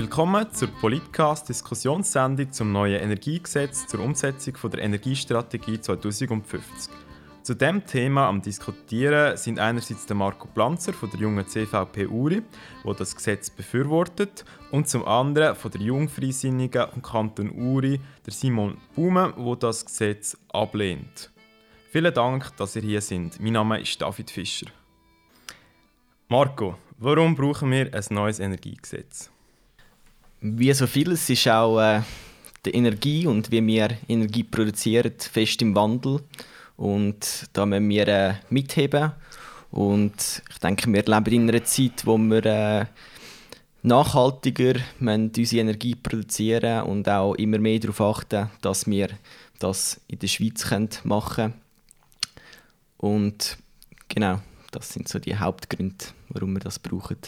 Willkommen 0.00 0.50
zur 0.54 0.68
Politcast-Diskussionssendung 0.68 2.50
zum 2.52 2.72
neuen 2.72 3.02
Energiegesetz 3.02 3.86
zur 3.86 4.00
Umsetzung 4.00 4.54
der 4.70 4.80
Energiestrategie 4.80 5.78
2050. 5.78 6.90
Zu 7.42 7.52
dem 7.52 7.84
Thema 7.84 8.26
am 8.26 8.40
Diskutieren 8.40 9.36
sind 9.36 9.58
einerseits 9.58 10.06
der 10.06 10.16
Marco 10.16 10.48
Planzer 10.48 10.94
von 10.94 11.10
der 11.10 11.20
jungen 11.20 11.46
CVP 11.46 12.06
Uri, 12.06 12.40
wo 12.82 12.94
das 12.94 13.14
Gesetz 13.14 13.50
befürwortet, 13.50 14.46
und 14.70 14.88
zum 14.88 15.04
anderen 15.04 15.54
von 15.54 15.70
der 15.70 15.82
Jungfreisinnigen 15.82 16.88
vom 16.92 17.02
Kanton 17.02 17.50
Uri, 17.50 18.00
der 18.24 18.32
Simon 18.32 18.78
Baume, 18.96 19.34
wo 19.36 19.54
das 19.54 19.84
Gesetz 19.84 20.34
ablehnt. 20.50 21.30
Vielen 21.90 22.14
Dank, 22.14 22.56
dass 22.56 22.74
ihr 22.74 22.82
hier 22.82 23.02
sind. 23.02 23.38
Mein 23.38 23.52
Name 23.52 23.82
ist 23.82 24.00
David 24.00 24.30
Fischer. 24.30 24.68
Marco, 26.28 26.78
warum 26.96 27.34
brauchen 27.34 27.70
wir 27.70 27.92
ein 27.92 28.04
neues 28.08 28.40
Energiegesetz? 28.40 29.30
Wie 30.42 30.72
so 30.72 30.86
vieles 30.86 31.28
ist 31.28 31.46
auch 31.48 31.78
äh, 31.78 32.00
die 32.64 32.70
Energie 32.70 33.26
und 33.26 33.50
wie 33.50 33.66
wir 33.66 33.90
Energie 34.08 34.42
produzieren 34.42 35.12
fest 35.18 35.60
im 35.60 35.74
Wandel. 35.74 36.20
Und 36.78 37.46
da 37.52 37.66
müssen 37.66 37.90
wir 37.90 38.08
äh, 38.08 38.34
mitheben. 38.48 39.12
Und 39.70 40.42
ich 40.50 40.58
denke, 40.58 40.90
wir 40.90 41.02
leben 41.02 41.34
in 41.34 41.48
einer 41.50 41.62
Zeit, 41.64 42.06
wo 42.06 42.16
wir 42.16 42.46
äh, 42.46 42.86
nachhaltiger 43.82 44.80
unsere 44.98 45.60
Energie 45.60 45.94
produzieren 45.94 46.84
und 46.84 47.06
auch 47.06 47.34
immer 47.34 47.58
mehr 47.58 47.78
darauf 47.78 48.00
achten, 48.00 48.48
dass 48.62 48.86
wir 48.86 49.10
das 49.58 50.00
in 50.08 50.20
der 50.20 50.28
Schweiz 50.28 50.64
machen 51.04 51.34
können. 51.34 51.54
Und 52.96 53.58
genau, 54.08 54.40
das 54.70 54.90
sind 54.90 55.06
so 55.06 55.18
die 55.18 55.36
Hauptgründe, 55.36 56.06
warum 56.30 56.54
wir 56.54 56.60
das 56.60 56.78
brauchen. 56.78 57.18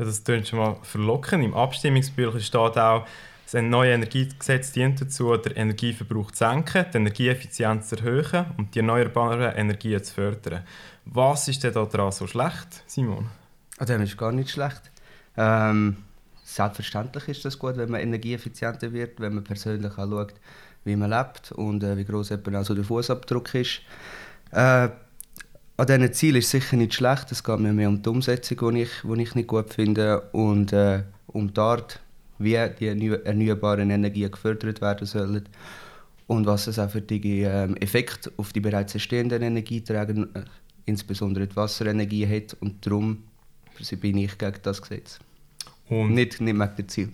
Ja, 0.00 0.06
das 0.06 0.24
klingt 0.24 0.48
schon 0.48 0.60
mal 0.60 0.78
verlockend. 0.82 1.44
Im 1.44 1.52
Abstimmungsbüchlein 1.52 2.40
steht 2.40 2.78
auch, 2.78 3.06
das 3.44 3.62
neue 3.62 3.92
Energiegesetz 3.92 4.72
dient 4.72 4.98
dazu, 4.98 5.36
den 5.36 5.52
Energieverbrauch 5.52 6.30
zu 6.30 6.38
senken, 6.38 6.86
die 6.90 6.96
Energieeffizienz 6.96 7.90
zu 7.90 7.96
erhöhen 7.96 8.46
und 8.56 8.74
die 8.74 8.78
erneuerbaren 8.78 9.54
Energien 9.54 10.02
zu 10.02 10.14
fördern. 10.14 10.64
Was 11.04 11.48
ist 11.48 11.62
denn 11.64 11.74
daran 11.74 12.12
so 12.12 12.26
schlecht, 12.26 12.82
Simon? 12.86 13.28
Ah, 13.76 13.84
dem 13.84 14.00
ist 14.00 14.16
gar 14.16 14.32
nicht 14.32 14.48
schlecht. 14.48 14.80
Ähm, 15.36 15.98
selbstverständlich 16.44 17.28
ist 17.28 17.44
das 17.44 17.58
gut, 17.58 17.76
wenn 17.76 17.90
man 17.90 18.00
energieeffizienter 18.00 18.94
wird, 18.94 19.20
wenn 19.20 19.34
man 19.34 19.44
persönlich 19.44 19.92
auch 19.98 20.08
schaut, 20.08 20.32
wie 20.84 20.96
man 20.96 21.10
lebt 21.10 21.52
und 21.52 21.84
äh, 21.84 21.98
wie 21.98 22.06
groß 22.06 22.32
also 22.32 22.74
der 22.74 22.84
Fußabdruck 22.84 23.54
ist. 23.54 23.82
Äh, 24.52 24.88
an 25.80 25.86
diesen 25.86 26.12
Zielen 26.12 26.36
ist 26.36 26.50
sicher 26.50 26.76
nicht 26.76 26.92
schlecht. 26.94 27.32
Es 27.32 27.42
geht 27.42 27.58
mir 27.58 27.72
mehr 27.72 27.88
um 27.88 28.02
die 28.02 28.08
Umsetzung, 28.08 28.74
die 28.74 28.82
ich, 28.82 28.90
die 29.02 29.22
ich 29.22 29.34
nicht 29.34 29.48
gut 29.48 29.72
finde 29.72 30.20
und 30.32 30.74
äh, 30.74 31.04
um 31.26 31.52
die 31.54 31.60
Art, 31.60 32.00
wie 32.38 32.58
die 32.78 33.08
erneuerbaren 33.24 33.88
Energien 33.90 34.30
gefördert 34.30 34.82
werden 34.82 35.06
sollen 35.06 35.48
und 36.26 36.46
was 36.46 36.66
es 36.66 36.78
auch 36.78 36.90
für 36.90 37.00
die 37.00 37.42
ähm, 37.42 37.76
Effekte 37.76 38.30
auf 38.36 38.52
die 38.52 38.60
bereits 38.60 38.94
entstehenden 38.94 39.42
Energieträger, 39.42 40.26
äh, 40.34 40.44
insbesondere 40.84 41.46
die 41.46 41.56
Wasserenergie, 41.56 42.26
hat. 42.28 42.54
Und 42.60 42.84
darum 42.84 43.24
bin 44.00 44.18
ich 44.18 44.36
gegen 44.36 44.58
das 44.62 44.82
Gesetz. 44.82 45.18
Und 45.88 46.12
nicht, 46.12 46.42
nicht 46.42 46.58
wegen 46.58 46.76
dem 46.76 46.88
Ziel. 46.88 47.08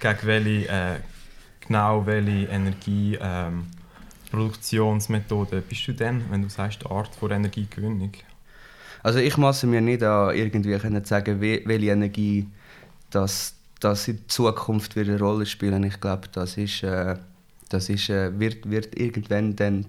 Gegen 0.00 0.18
welche, 0.24 0.68
äh, 0.68 0.98
genau 1.66 2.04
welche 2.04 2.46
Energieproduktionsmethode 2.48 3.18
ähm, 3.22 3.81
bist 5.68 5.86
du 5.88 5.92
denn, 5.92 6.24
wenn 6.30 6.42
du 6.42 6.48
sagst, 6.48 6.84
Art 6.86 7.14
von 7.14 7.30
Energiegewinnung? 7.30 8.12
Also 9.02 9.18
ich 9.18 9.36
maße 9.36 9.66
mir 9.66 9.80
nicht 9.80 10.02
an, 10.02 10.34
irgendwie 10.34 10.76
können 10.78 11.04
sagen, 11.04 11.40
welche 11.40 11.90
Energie 11.90 12.48
das 13.10 13.56
das 13.82 14.08
in 14.08 14.20
Zukunft 14.28 14.96
wieder 14.96 15.12
eine 15.12 15.20
Rolle 15.20 15.46
spielen. 15.46 15.82
Ich 15.84 16.00
glaube, 16.00 16.28
das 16.32 16.56
ist, 16.56 16.82
äh, 16.82 17.16
das 17.68 17.88
ist, 17.88 18.08
äh, 18.10 18.38
wird, 18.38 18.70
wird 18.70 18.98
irgendwann 18.98 19.56
dann 19.56 19.86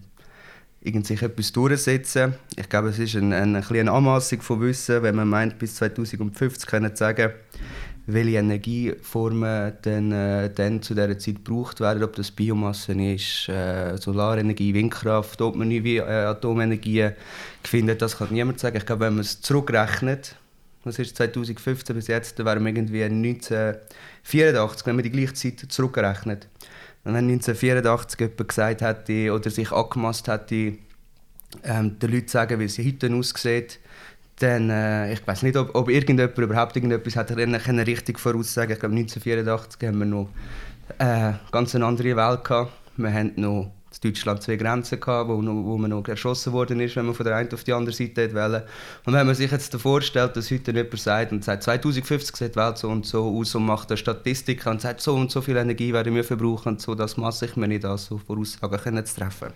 irgend 0.81 1.05
sich 1.05 1.21
etwas 1.21 1.51
durchsetzen. 1.51 2.33
Ich 2.55 2.67
glaube, 2.69 2.89
es 2.89 2.99
ist 2.99 3.15
eine, 3.15 3.35
eine 3.35 3.61
kleine 3.61 3.91
Anmaßung 3.91 4.41
von 4.41 4.61
Wissen, 4.61 5.03
wenn 5.03 5.15
man 5.15 5.29
meint, 5.29 5.59
bis 5.59 5.75
2050 5.75 6.67
können 6.67 6.95
sagen, 6.95 7.31
welche 8.05 8.37
Energieformen 8.37 9.73
dann, 9.81 10.11
äh, 10.11 10.49
dann 10.53 10.81
zu 10.81 10.93
dieser 10.93 11.17
Zeit 11.17 11.45
gebraucht 11.45 11.79
werden, 11.79 12.03
ob 12.03 12.15
das 12.15 12.31
Biomasse 12.31 12.93
ist, 12.93 13.47
äh, 13.47 13.97
Solarenergie, 13.97 14.73
Windkraft, 14.73 15.41
ob 15.41 15.55
man 15.55 15.69
neue 15.69 15.99
äh, 15.99 16.25
Atomenergie 16.25 17.11
findet, 17.63 18.01
das 18.01 18.17
kann 18.17 18.27
niemand 18.31 18.59
sagen. 18.59 18.75
Ich 18.77 18.85
glaube, 18.85 19.05
wenn 19.05 19.13
man 19.13 19.21
es 19.21 19.41
zurückrechnet, 19.41 20.35
das 20.83 20.99
ist 20.99 21.15
2015 21.15 21.95
bis 21.95 22.07
jetzt, 22.07 22.39
da 22.39 22.45
wären 22.45 22.65
wir 22.65 22.75
irgendwie 22.75 23.03
1984, 23.03 24.85
wenn 24.85 24.95
man 24.95 25.03
die 25.03 25.11
gleiche 25.11 25.33
Zeit 25.33 25.65
zurückrechnet. 25.69 26.49
Wenn 27.05 27.15
1984 27.15 28.19
jemand 28.19 28.47
gesagt 28.49 28.81
hätte 28.81 29.33
oder 29.33 29.49
sich 29.49 29.71
angemaßt 29.71 30.27
hätte, 30.27 30.73
ähm, 31.63 31.99
den 31.99 32.11
Leuten 32.11 32.27
sagen, 32.27 32.59
wie 32.59 32.67
sie 32.67 32.85
heute 32.85 33.13
aussieht, 33.13 33.79
dann, 34.43 34.69
äh, 34.69 35.13
ich 35.13 35.25
weiß 35.25 35.43
nicht, 35.43 35.55
ob, 35.55 35.73
ob 35.73 35.89
irgendjemand 35.89 36.37
überhaupt 36.37 36.75
irgendetwas 36.75 37.15
hat 37.15 37.29
können 37.29 37.79
richtig 37.79 38.19
voraussagen. 38.19 38.73
Ich 38.73 38.79
glaube, 38.79 38.95
1984 38.95 39.87
haben 39.87 39.99
wir 39.99 40.05
noch 40.05 40.29
äh, 40.99 41.33
ganz 41.51 41.73
eine 41.75 41.85
andere 41.85 42.15
Welt 42.15 42.43
gehabt. 42.43 42.71
Wir 42.97 43.11
haben 43.11 43.31
noch 43.37 43.71
Deutschland 44.03 44.41
zwei 44.41 44.57
Grenzen 44.57 44.99
gehabt, 44.99 45.29
wo, 45.29 45.37
wo 45.37 45.77
man 45.77 45.91
noch 45.91 46.05
erschossen 46.07 46.51
worden 46.51 46.81
ist, 46.81 46.95
wenn 46.95 47.05
man 47.05 47.15
von 47.15 47.25
der 47.25 47.37
einen 47.37 47.53
auf 47.53 47.63
die 47.63 47.71
andere 47.71 47.95
Seite 47.95 48.33
wählen 48.33 48.63
Und 49.05 49.13
wenn 49.13 49.25
man 49.25 49.35
sich 49.35 49.49
jetzt 49.49 49.73
vorstellt, 49.75 50.35
dass 50.35 50.51
heute 50.51 50.71
jemand 50.71 50.99
sagt 50.99 51.31
und 51.31 51.43
sagt, 51.45 51.63
2050 51.63 52.35
sieht 52.35 52.55
die 52.55 52.59
Welt 52.59 52.77
so 52.77 52.89
und 52.89 53.05
so 53.05 53.37
aus 53.39 53.55
und 53.55 53.65
macht 53.65 53.91
eine 53.91 53.97
Statistik 53.97 54.65
und 54.65 54.81
sagt, 54.81 54.99
so 54.99 55.15
und 55.15 55.31
so 55.31 55.41
viel 55.41 55.55
Energie 55.55 55.93
werden 55.93 56.13
wir 56.15 56.23
verbrauchen, 56.23 56.79
so, 56.79 56.95
das 56.95 57.15
masse 57.15 57.45
ich 57.45 57.55
mir 57.55 57.67
nicht 57.67 57.85
an, 57.85 57.97
so 57.97 58.17
Voraussagen 58.17 59.05
zu 59.05 59.15
treffen. 59.15 59.53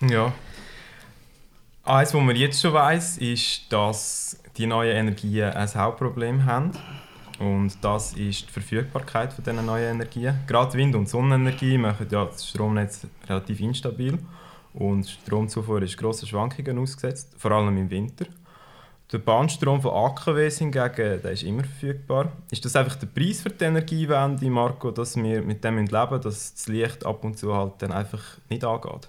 Ja. 0.00 0.32
Eines, 1.86 2.12
was 2.12 2.20
man 2.20 2.34
jetzt 2.34 2.60
schon 2.60 2.72
weiß, 2.72 3.18
ist, 3.18 3.72
dass 3.72 4.36
die 4.56 4.66
neuen 4.66 4.96
Energien 4.96 5.50
ein 5.50 5.72
Hauptproblem 5.72 6.44
haben. 6.44 6.72
Und 7.38 7.76
das 7.80 8.14
ist 8.14 8.48
die 8.48 8.52
Verfügbarkeit 8.52 9.32
von 9.32 9.44
diesen 9.44 9.64
neuen 9.64 9.94
Energien. 9.94 10.36
Gerade 10.48 10.76
Wind- 10.76 10.96
und 10.96 11.08
Sonnenenergie 11.08 11.78
machen 11.78 12.08
ja 12.10 12.24
das 12.24 12.48
Stromnetz 12.48 13.06
relativ 13.28 13.60
instabil. 13.60 14.18
Und 14.74 15.08
Stromzufuhr 15.08 15.80
ist 15.82 15.96
grossen 15.96 16.26
Schwankungen 16.26 16.76
ausgesetzt, 16.76 17.32
vor 17.38 17.52
allem 17.52 17.76
im 17.76 17.88
Winter. 17.88 18.26
Der 19.12 19.18
Bahnstrom 19.18 19.80
von 19.80 19.92
AKW 19.92 20.50
hingegen 20.50 21.22
der 21.22 21.30
ist 21.30 21.44
immer 21.44 21.62
verfügbar. 21.62 22.32
Ist 22.50 22.64
das 22.64 22.74
einfach 22.74 22.96
der 22.96 23.06
Preis 23.06 23.42
für 23.42 23.50
die 23.50 23.62
Energiewende, 23.62 24.50
Marco, 24.50 24.90
dass 24.90 25.14
wir 25.14 25.40
mit 25.40 25.62
dem 25.62 25.78
leben 25.78 26.20
dass 26.20 26.52
das 26.52 26.66
Licht 26.66 27.06
ab 27.06 27.22
und 27.22 27.38
zu 27.38 27.54
halt 27.54 27.74
dann 27.78 27.92
einfach 27.92 28.22
nicht 28.48 28.64
angeht? 28.64 29.08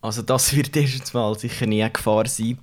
Also 0.00 0.22
das 0.22 0.54
wird 0.56 0.76
erstens 0.76 1.14
mal 1.14 1.38
sicher 1.38 1.66
nie 1.66 1.82
eine 1.82 1.92
Gefahr 1.92 2.26
sein. 2.26 2.58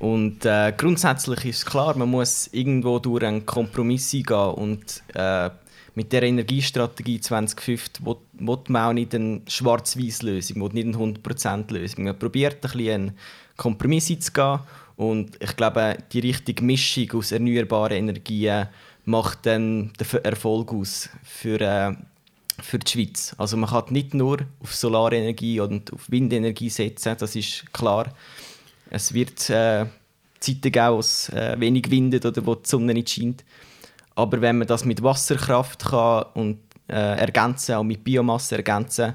Und 0.00 0.44
äh, 0.44 0.72
grundsätzlich 0.76 1.44
ist 1.44 1.66
klar, 1.66 1.96
man 1.96 2.10
muss 2.10 2.48
irgendwo 2.52 2.98
durch 2.98 3.24
einen 3.24 3.46
Kompromiss 3.46 4.12
eingehen 4.12 4.50
und 4.54 5.02
äh, 5.14 5.50
mit 5.94 6.12
der 6.12 6.24
Energiestrategie 6.24 7.20
2050 7.20 8.04
will, 8.04 8.16
will 8.34 8.58
man 8.68 8.90
auch 8.90 8.92
nicht 8.92 9.14
eine 9.14 9.42
schwarz-weiß 9.46 10.22
Lösung, 10.22 10.60
will 10.62 10.72
nicht 10.72 10.96
eine 10.96 11.14
100% 11.14 11.72
Lösung. 11.72 12.04
Man 12.04 12.18
probiert 12.18 12.56
ein 12.56 12.60
bisschen 12.60 12.92
einen 12.92 13.18
Kompromiss 13.56 14.10
einzugehen 14.10 14.60
und 14.96 15.36
ich 15.40 15.56
glaube, 15.56 15.98
die 16.12 16.20
richtige 16.20 16.64
Mischung 16.64 17.12
aus 17.12 17.32
erneuerbaren 17.32 17.96
Energien 17.96 18.66
macht 19.04 19.46
dann 19.46 19.92
den 19.92 20.24
Erfolg 20.24 20.72
aus 20.72 21.08
für, 21.22 21.60
äh, 21.60 21.92
für 22.62 22.78
die 22.78 22.90
Schweiz. 22.90 23.34
Also 23.38 23.56
man 23.56 23.70
kann 23.70 23.84
nicht 23.90 24.14
nur 24.14 24.38
auf 24.60 24.74
Solarenergie 24.74 25.60
und 25.60 25.92
auf 25.92 26.10
Windenergie 26.10 26.70
setzen, 26.70 27.16
das 27.18 27.36
ist 27.36 27.72
klar. 27.72 28.12
Es 28.90 29.12
wird 29.12 29.50
äh, 29.50 29.86
Zeiten 30.40 30.72
geben, 30.72 30.94
wo 30.94 30.98
es 30.98 31.28
äh, 31.30 31.58
wenig 31.58 31.90
windet 31.90 32.26
oder 32.26 32.44
wo 32.46 32.54
die 32.54 32.68
Sonne 32.68 32.94
nicht 32.94 33.10
scheint. 33.10 33.44
Aber 34.14 34.40
wenn 34.40 34.58
man 34.58 34.68
das 34.68 34.84
mit 34.84 35.02
Wasserkraft 35.02 35.86
kann 35.86 36.26
und 36.34 36.58
äh, 36.88 37.18
ergänzen, 37.18 37.74
auch 37.74 37.82
mit 37.82 38.04
Biomasse 38.04 38.56
ergänzen, 38.56 39.14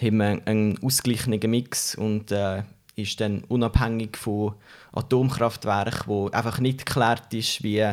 haben 0.00 0.16
wir 0.16 0.40
einen 0.46 0.78
ausgeglichenen 0.82 1.50
Mix 1.50 1.94
und 1.94 2.30
äh, 2.30 2.62
ist 2.96 3.20
dann 3.20 3.44
unabhängig 3.48 4.16
von 4.16 4.54
Atomkraftwerken, 4.92 6.06
wo 6.06 6.28
einfach 6.30 6.58
nicht 6.60 6.86
geklärt 6.86 7.32
ist, 7.34 7.62
wie 7.62 7.84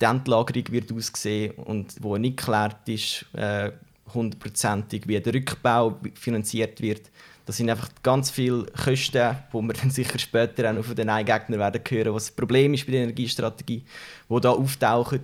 die 0.00 0.04
Endlagerung 0.04 0.64
wird 0.70 0.92
aussehen 0.92 1.54
und 1.56 1.96
wo 2.00 2.16
nicht 2.16 2.38
geklärt 2.38 2.88
ist, 2.88 3.26
äh, 3.34 3.72
hundertprozentig, 4.14 5.06
wie 5.06 5.20
der 5.20 5.34
Rückbau 5.34 5.98
finanziert 6.14 6.80
wird. 6.80 7.10
Das 7.46 7.56
sind 7.56 7.70
einfach 7.70 7.88
ganz 8.02 8.30
viele 8.30 8.66
Kosten, 8.66 9.36
die 9.52 9.62
wir 9.62 9.72
dann 9.72 9.90
sicher 9.90 10.18
später 10.18 10.70
auch 10.70 10.84
von 10.84 10.94
den 10.94 11.08
Eingegnern 11.08 11.58
werden 11.58 11.82
hören, 11.88 12.14
was 12.14 12.26
das 12.26 12.36
Problem 12.36 12.74
ist 12.74 12.84
bei 12.84 12.92
der 12.92 13.02
Energiestrategie, 13.04 13.84
die 14.28 14.40
da 14.40 14.50
auftauchen. 14.50 15.22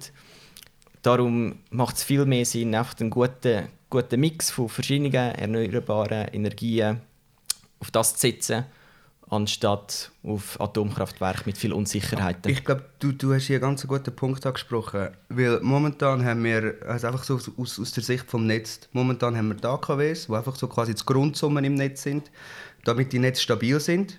Darum 1.02 1.56
macht 1.68 1.96
es 1.96 2.04
viel 2.04 2.24
mehr 2.24 2.46
Sinn, 2.46 2.74
einfach 2.74 2.98
einen 2.98 3.10
guten, 3.10 3.68
guten 3.90 4.20
Mix 4.20 4.50
von 4.50 4.70
verschiedenen 4.70 5.12
erneuerbaren 5.12 6.28
Energien 6.28 7.02
auf 7.78 7.90
das 7.90 8.14
zu 8.14 8.20
setzen, 8.20 8.64
anstatt 9.34 10.10
auf 10.22 10.60
Atomkraftwerke 10.60 11.42
mit 11.46 11.58
viel 11.58 11.72
Unsicherheiten. 11.72 12.50
Ich 12.50 12.64
glaube, 12.64 12.84
du, 12.98 13.12
du 13.12 13.34
hast 13.34 13.46
hier 13.46 13.56
einen 13.56 13.62
ganz 13.62 13.86
guten 13.86 14.14
Punkt 14.14 14.44
angesprochen. 14.46 15.08
Weil 15.28 15.60
momentan 15.60 16.24
haben 16.24 16.42
wir, 16.44 16.76
also 16.86 17.08
einfach 17.08 17.24
so 17.24 17.40
aus, 17.56 17.78
aus 17.78 17.92
der 17.92 18.02
Sicht 18.02 18.30
vom 18.30 18.46
Netz, 18.46 18.88
momentan 18.92 19.36
haben 19.36 19.48
wir 19.48 19.56
die 19.56 19.66
AKWs, 19.66 20.26
die 20.26 20.34
einfach 20.34 20.56
so 20.56 20.68
quasi 20.68 20.94
die 20.94 21.04
Grundsummen 21.04 21.64
im 21.64 21.74
Netz 21.74 22.02
sind, 22.02 22.30
damit 22.84 23.12
die 23.12 23.18
Netze 23.18 23.42
stabil 23.42 23.80
sind 23.80 24.18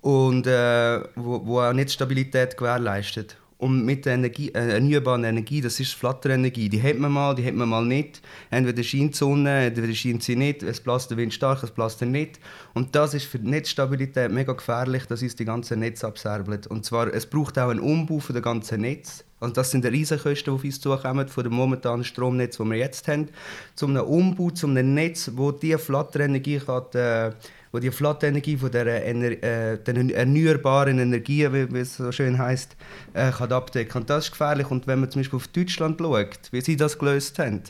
und 0.00 0.46
äh, 0.46 1.00
wo, 1.16 1.46
wo 1.46 1.60
auch 1.60 1.72
Netzstabilität 1.72 2.56
gewährleistet. 2.56 3.36
Und 3.58 3.84
mit 3.84 4.06
der 4.06 4.14
Energie, 4.14 4.50
äh, 4.50 4.74
erneuerbaren 4.74 5.24
Energie, 5.24 5.60
das 5.60 5.80
ist 5.80 5.94
Flatterenergie, 5.94 6.68
die 6.68 6.80
hat 6.80 6.96
man 6.96 7.10
mal, 7.10 7.34
die 7.34 7.44
hat 7.44 7.54
man 7.54 7.68
mal 7.68 7.84
nicht. 7.84 8.22
Entweder 8.50 8.84
scheint 8.84 9.14
die 9.14 9.18
Sonne, 9.18 9.66
entweder 9.66 9.92
scheint 9.92 10.22
sie 10.22 10.36
nicht, 10.36 10.62
es 10.62 10.80
bläst 10.80 11.10
der 11.10 11.16
Wind 11.16 11.34
stark, 11.34 11.64
es 11.64 11.72
bläst 11.72 12.00
er 12.00 12.06
nicht. 12.06 12.38
Und 12.74 12.94
das 12.94 13.14
ist 13.14 13.24
für 13.24 13.40
die 13.40 13.48
Netzstabilität 13.48 14.30
mega 14.30 14.52
gefährlich, 14.52 15.06
dass 15.06 15.22
uns 15.22 15.34
die 15.34 15.44
ganze 15.44 15.76
Netz 15.76 16.04
abserbelt. 16.04 16.68
Und 16.68 16.84
zwar, 16.84 17.12
es 17.12 17.26
braucht 17.26 17.58
auch 17.58 17.70
einen 17.70 17.80
Umbau 17.80 18.20
für 18.20 18.32
das 18.32 18.42
ganze 18.42 18.78
Netz. 18.78 19.24
Und 19.40 19.56
das 19.56 19.70
sind 19.70 19.84
die 19.84 19.88
Riesenkosten, 19.88 20.52
die 20.52 20.58
auf 20.58 20.64
uns 20.64 20.80
zukommen, 20.80 21.28
von 21.28 21.44
dem 21.44 21.52
momentanen 21.52 22.04
Stromnetz, 22.04 22.56
das 22.58 22.66
wir 22.66 22.76
jetzt 22.76 23.06
haben, 23.08 23.28
zum 23.74 23.90
einem 23.90 24.06
Umbau, 24.06 24.50
zum 24.50 24.70
einem 24.70 24.94
Netz, 24.94 25.30
wo 25.34 25.52
diese 25.52 25.78
Flatterenergie 25.78 26.58
kann, 26.58 26.82
äh, 26.94 27.32
wo 27.70 27.78
die 27.78 27.90
Flattenergie 27.90 28.56
von 28.56 28.70
der, 28.70 29.04
Ener 29.06 29.42
äh, 29.42 29.78
den 29.78 30.10
erneuerbaren 30.10 30.98
Energien, 30.98 31.52
wie, 31.52 31.72
wie, 31.72 31.80
es 31.80 31.96
so 31.96 32.10
schön 32.10 32.38
heißt, 32.38 32.76
äh, 33.14 33.30
kann 33.30 33.52
abdecken. 33.52 34.02
Und 34.02 34.10
das 34.10 34.24
ist 34.24 34.30
gefährlich. 34.32 34.70
Und 34.70 34.86
wenn 34.86 35.00
man 35.00 35.10
zum 35.10 35.20
Beispiel 35.20 35.36
auf 35.36 35.48
Deutschland 35.48 36.00
schaut, 36.00 36.38
wie 36.50 36.60
sie 36.60 36.76
das 36.76 36.98
gelöst 36.98 37.38
haben, 37.38 37.62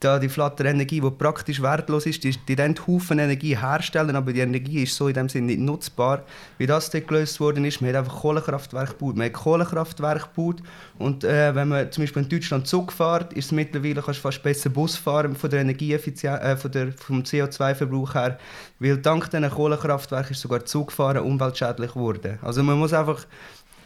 da 0.00 0.18
die 0.18 0.28
flatte 0.28 0.64
Energie, 0.64 1.00
die 1.00 1.10
praktisch 1.10 1.60
wertlos 1.60 2.06
ist, 2.06 2.24
die, 2.24 2.34
die 2.48 2.56
dann 2.56 2.74
Haufen 2.86 3.18
Energie 3.18 3.56
herstellen, 3.56 4.16
aber 4.16 4.32
die 4.32 4.40
Energie 4.40 4.82
ist 4.82 4.96
so 4.96 5.08
in 5.08 5.14
dem 5.14 5.28
Sinne 5.28 5.48
nicht 5.48 5.60
nutzbar, 5.60 6.24
wie 6.58 6.66
das 6.66 6.90
dort 6.90 7.06
gelöst 7.06 7.38
worden 7.38 7.64
ist. 7.66 7.80
Man 7.80 7.90
hat 7.90 7.96
einfach 7.96 8.20
Kohlekraftwerke 8.20 8.94
gebaut. 8.94 9.16
Man 9.16 9.26
hat 9.26 9.34
Kohlekraftwerke 9.34 10.28
gebaut 10.34 10.62
und 10.98 11.24
äh, 11.24 11.54
wenn 11.54 11.68
man 11.68 11.92
zum 11.92 12.02
Beispiel 12.02 12.22
in 12.22 12.28
Deutschland 12.28 12.66
Zug 12.66 12.92
fährt, 12.92 13.34
ist 13.34 13.46
es 13.46 13.52
mittlerweile 13.52 14.02
kannst 14.02 14.20
fast 14.20 14.42
besser 14.42 14.70
Bus 14.70 14.96
fahren 14.96 15.36
von 15.36 15.50
der 15.50 15.60
Energieeffizienz, 15.60 16.40
äh, 16.42 16.56
von 16.56 16.70
der, 16.72 16.92
vom 16.92 17.20
CO2-Verbrauch 17.22 18.14
her, 18.14 18.38
weil 18.78 18.96
dank 18.96 19.30
diesen 19.30 19.50
Kohlekraftwerken 19.50 20.32
ist 20.32 20.40
sogar 20.40 20.64
Zugfahren 20.64 21.22
umweltschädlich 21.22 21.92
geworden. 21.92 22.38
Also 22.42 22.62
man 22.62 22.78
muss 22.78 22.94
einfach 22.94 23.26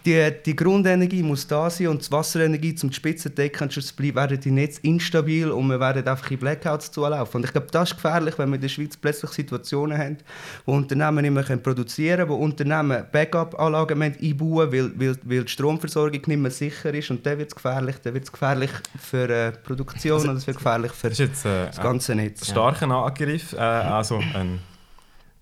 die, 0.05 0.31
die 0.45 0.55
Grundenergie 0.55 1.23
muss 1.23 1.47
da 1.47 1.71
sein 1.71 1.89
und 1.89 2.07
die 2.07 2.13
Wasserenergie 2.13 2.75
zum 2.75 2.93
Spitzendecken 2.93 3.71
werden 3.71 4.41
die 4.41 4.51
Netze 4.51 4.81
instabil 4.83 5.51
und 5.51 5.67
wir 5.69 5.81
werden 5.81 6.07
einfach 6.07 6.31
in 6.31 6.39
Blackouts 6.39 6.91
zulaufen. 6.91 7.39
Und 7.39 7.45
ich 7.47 7.53
glaube, 7.53 7.69
das 7.71 7.91
ist 7.91 7.97
gefährlich, 7.97 8.39
wenn 8.39 8.51
wir 8.51 8.57
in 8.57 8.61
der 8.61 8.69
Schweiz 8.69 8.97
plötzlich 8.97 9.31
Situationen 9.31 9.97
haben, 9.97 10.19
wo 10.67 10.73
Unternehmen 10.73 11.23
nicht 11.23 11.49
mehr 11.49 11.57
produzieren 11.57 12.19
können, 12.19 12.31
wo 12.31 12.35
Unternehmen 12.35 13.05
Backup-Anlagen 13.11 14.03
einbauen 14.03 14.73
weil, 14.73 14.93
weil, 14.99 15.17
weil 15.25 15.45
die 15.45 15.51
Stromversorgung 15.51 16.23
nicht 16.27 16.29
mehr 16.29 16.51
sicher 16.51 16.93
ist 16.93 17.11
und 17.11 17.25
dann 17.25 17.39
wird 17.39 17.49
es 17.49 17.55
gefährlich. 17.55 17.97
Dann 18.03 18.15
wird 18.15 18.25
es 18.25 18.33
gefährlich 18.33 18.71
für 18.99 19.29
äh, 19.29 19.53
Produktion 19.53 20.15
also, 20.15 20.31
und 20.31 20.37
es 20.37 20.47
wird 20.47 20.59
gefährlich 20.59 20.93
für 20.93 21.09
das, 21.09 21.19
jetzt, 21.19 21.47
äh, 21.47 21.67
das 21.67 21.81
ganze 21.81 22.15
Netz. 22.15 22.47
Starker 22.47 22.91
Angriff, 22.91 23.55
äh, 23.55 23.57
also 23.57 24.17
ein 24.17 24.61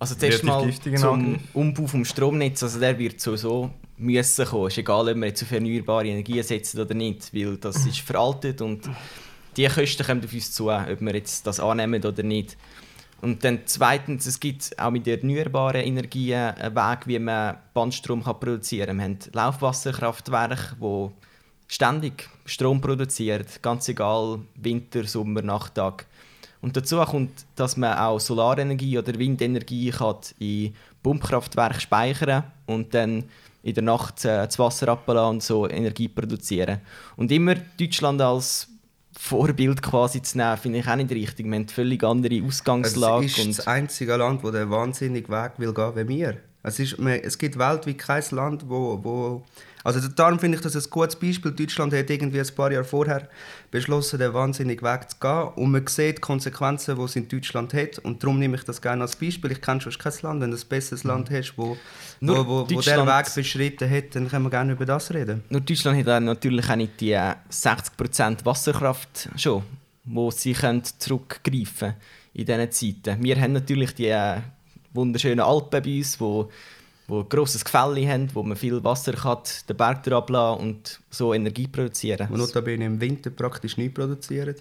also 0.02 0.16
zuerst 0.16 0.42
mal 0.42 0.68
zum 0.96 1.38
Umbau 1.54 1.86
vom 1.86 2.04
Stromnetz, 2.04 2.60
also 2.64 2.80
der 2.80 2.98
wird 2.98 3.20
sowieso 3.20 3.70
müssen 3.98 4.44
kommen. 4.46 4.66
Ist 4.66 4.78
egal, 4.78 5.08
ob 5.08 5.16
wir 5.16 5.26
jetzt 5.28 5.44
auf 5.44 5.52
erneuerbare 5.52 6.08
Energien 6.08 6.42
setzen 6.42 6.80
oder 6.80 6.92
nicht, 6.92 7.32
weil 7.32 7.56
das 7.56 7.86
ist 7.86 8.00
veraltet 8.00 8.60
und 8.60 8.90
die 9.56 9.68
Kosten 9.68 10.04
kommen 10.04 10.24
auf 10.24 10.32
uns 10.32 10.50
zu, 10.50 10.70
ob 10.70 11.00
wir 11.00 11.14
jetzt 11.14 11.46
das 11.46 11.60
annehmen 11.60 12.04
oder 12.04 12.24
nicht. 12.24 12.56
Und 13.20 13.44
dann 13.44 13.60
zweitens, 13.66 14.26
es 14.26 14.40
gibt 14.40 14.76
auch 14.76 14.90
mit 14.90 15.06
erneuerbaren 15.06 15.82
Energien 15.82 16.36
einen 16.36 16.74
Weg, 16.74 17.06
wie 17.06 17.20
man 17.20 17.58
Bandstrom 17.72 18.24
kann 18.24 18.40
produzieren 18.40 18.98
kann. 18.98 18.98
Wir 18.98 19.04
haben 19.04 19.18
Laufwasserkraftwerke, 19.32 20.76
die 20.80 21.10
ständig 21.68 22.28
Strom 22.44 22.80
produzieren, 22.80 23.46
ganz 23.62 23.88
egal, 23.88 24.40
Winter, 24.56 25.04
Sommer, 25.04 25.42
Nachttag. 25.42 26.06
Und 26.62 26.76
dazu 26.76 26.98
kommt, 27.00 27.44
dass 27.56 27.76
man 27.76 27.98
auch 27.98 28.20
Solarenergie 28.20 28.96
oder 28.96 29.18
Windenergie 29.18 29.90
kann 29.90 30.16
in 30.38 30.74
Pumpkraftwerken 31.02 31.80
speichern 31.80 32.44
und 32.66 32.94
dann 32.94 33.24
in 33.62 33.74
der 33.74 33.82
Nacht 33.82 34.24
äh, 34.24 34.46
das 34.46 34.58
Wasser 34.58 34.88
ablassen 34.88 35.34
und 35.34 35.42
so 35.42 35.68
Energie 35.68 36.08
produzieren. 36.08 36.80
Und 37.16 37.30
immer 37.30 37.56
Deutschland 37.78 38.20
als 38.20 38.68
Vorbild 39.18 39.82
quasi 39.82 40.22
zu 40.22 40.38
nehmen, 40.38 40.56
finde 40.56 40.78
ich 40.78 40.88
auch 40.88 40.96
nicht 40.96 41.10
richtig. 41.10 41.46
Wir 41.46 41.52
haben 41.52 41.62
eine 41.62 41.68
völlig 41.68 42.02
andere 42.02 42.42
Ausgangslage. 42.42 43.26
Es 43.26 43.38
ist 43.38 43.58
das 43.58 43.66
einzige 43.66 44.16
Land, 44.16 44.42
das 44.42 44.52
den 44.52 44.70
wahnsinnigen 44.70 45.34
Weg 45.34 45.52
will 45.58 45.74
gehen 45.74 45.96
wie 45.96 46.08
wir. 46.08 46.36
Es, 46.62 46.78
ist, 46.78 46.98
es 46.98 47.38
gibt 47.38 47.58
weltweit 47.58 47.98
kein 47.98 48.24
Land, 48.30 48.68
wo, 48.68 48.98
wo 49.02 49.42
also 49.84 50.06
darum 50.08 50.38
finde 50.38 50.56
ich 50.56 50.62
das 50.62 50.76
ein 50.76 50.90
gutes 50.90 51.16
Beispiel. 51.16 51.50
Deutschland 51.50 51.92
hat 51.92 52.08
irgendwie 52.08 52.40
ein 52.40 52.54
paar 52.54 52.70
Jahre 52.70 52.84
vorher 52.84 53.28
beschlossen, 53.70 54.18
den 54.18 54.32
wahnsinnigen 54.32 54.86
Weg 54.86 55.10
zu 55.10 55.16
gehen. 55.18 55.48
Und 55.56 55.72
man 55.72 55.86
sieht 55.86 56.18
die 56.18 56.20
Konsequenzen, 56.20 56.96
die 56.96 57.02
es 57.02 57.16
in 57.16 57.28
Deutschland 57.28 57.74
hat. 57.74 57.98
Und 57.98 58.22
darum 58.22 58.38
nehme 58.38 58.56
ich 58.56 58.64
das 58.64 58.80
gerne 58.80 59.02
als 59.02 59.16
Beispiel. 59.16 59.52
Ich 59.52 59.60
kenne 59.60 59.80
schon 59.80 59.92
kein 59.92 60.12
Land, 60.22 60.40
wenn 60.40 60.50
du 60.52 60.56
ein 60.56 60.68
besseres 60.68 61.04
Land 61.04 61.30
hast, 61.30 61.54
wo, 61.56 61.76
wo, 62.20 62.46
wo, 62.46 62.70
wo 62.70 62.80
der 62.80 63.06
Weg 63.06 63.34
beschritten 63.34 63.90
hat, 63.90 64.14
dann 64.14 64.28
können 64.28 64.44
wir 64.44 64.50
gerne 64.50 64.72
über 64.72 64.86
das 64.86 65.12
reden. 65.12 65.42
Nur 65.48 65.60
Deutschland 65.60 66.06
hat 66.06 66.22
natürlich 66.22 66.70
auch 66.70 66.76
nicht 66.76 67.00
die 67.00 67.16
60% 67.16 68.44
Wasserkraft 68.44 69.28
schon, 69.36 69.64
wo 70.04 70.30
sie 70.30 70.54
zurückgreifen 70.98 71.74
können 71.78 71.94
in 72.34 72.46
diesen 72.46 72.70
Zeiten. 72.70 73.22
Wir 73.22 73.40
haben 73.40 73.52
natürlich 73.52 73.94
die 73.94 74.06
äh, 74.06 74.38
wunderschönen 74.94 75.40
Alpen 75.40 75.82
bei 75.82 75.98
uns, 75.98 76.20
wo 76.20 76.50
wo 77.08 77.20
ein 77.20 77.28
grosses 77.28 77.64
Gefälle 77.64 78.08
haben, 78.08 78.28
wo 78.32 78.42
man 78.42 78.56
viel 78.56 78.82
Wasser 78.84 79.12
kann, 79.12 79.38
den 79.68 79.76
Berg 79.76 80.10
ablassen 80.10 80.66
und 80.66 81.00
so 81.10 81.34
Energie 81.34 81.66
produzieren. 81.66 82.28
Und 82.30 82.38
notabene 82.38 82.86
im 82.86 83.00
Winter 83.00 83.30
praktisch 83.30 83.76
nicht 83.76 83.94
produzieren. 83.94 84.54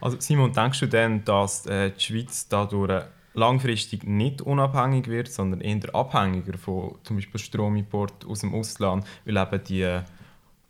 Also 0.00 0.18
Simon, 0.20 0.52
denkst 0.52 0.80
du 0.80 0.86
denn, 0.86 1.24
dass 1.24 1.66
äh, 1.66 1.90
die 1.90 2.00
Schweiz 2.00 2.48
dadurch 2.48 3.04
langfristig 3.34 4.04
nicht 4.04 4.42
unabhängig 4.42 5.08
wird, 5.08 5.28
sondern 5.28 5.60
eher 5.60 5.94
abhängiger 5.94 6.58
von 6.58 6.96
zum 7.04 7.16
Beispiel 7.16 7.40
Stromimport 7.40 8.24
aus 8.26 8.40
dem 8.40 8.54
Ausland, 8.54 9.06
weil 9.24 9.36
eben 9.36 9.64
die 9.64 10.00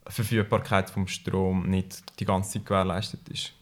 Verfügbarkeit 0.06 0.90
vom 0.90 1.06
Strom 1.06 1.68
nicht 1.68 2.02
die 2.20 2.24
ganze 2.24 2.52
Zeit 2.52 2.66
gewährleistet 2.66 3.28
ist? 3.28 3.52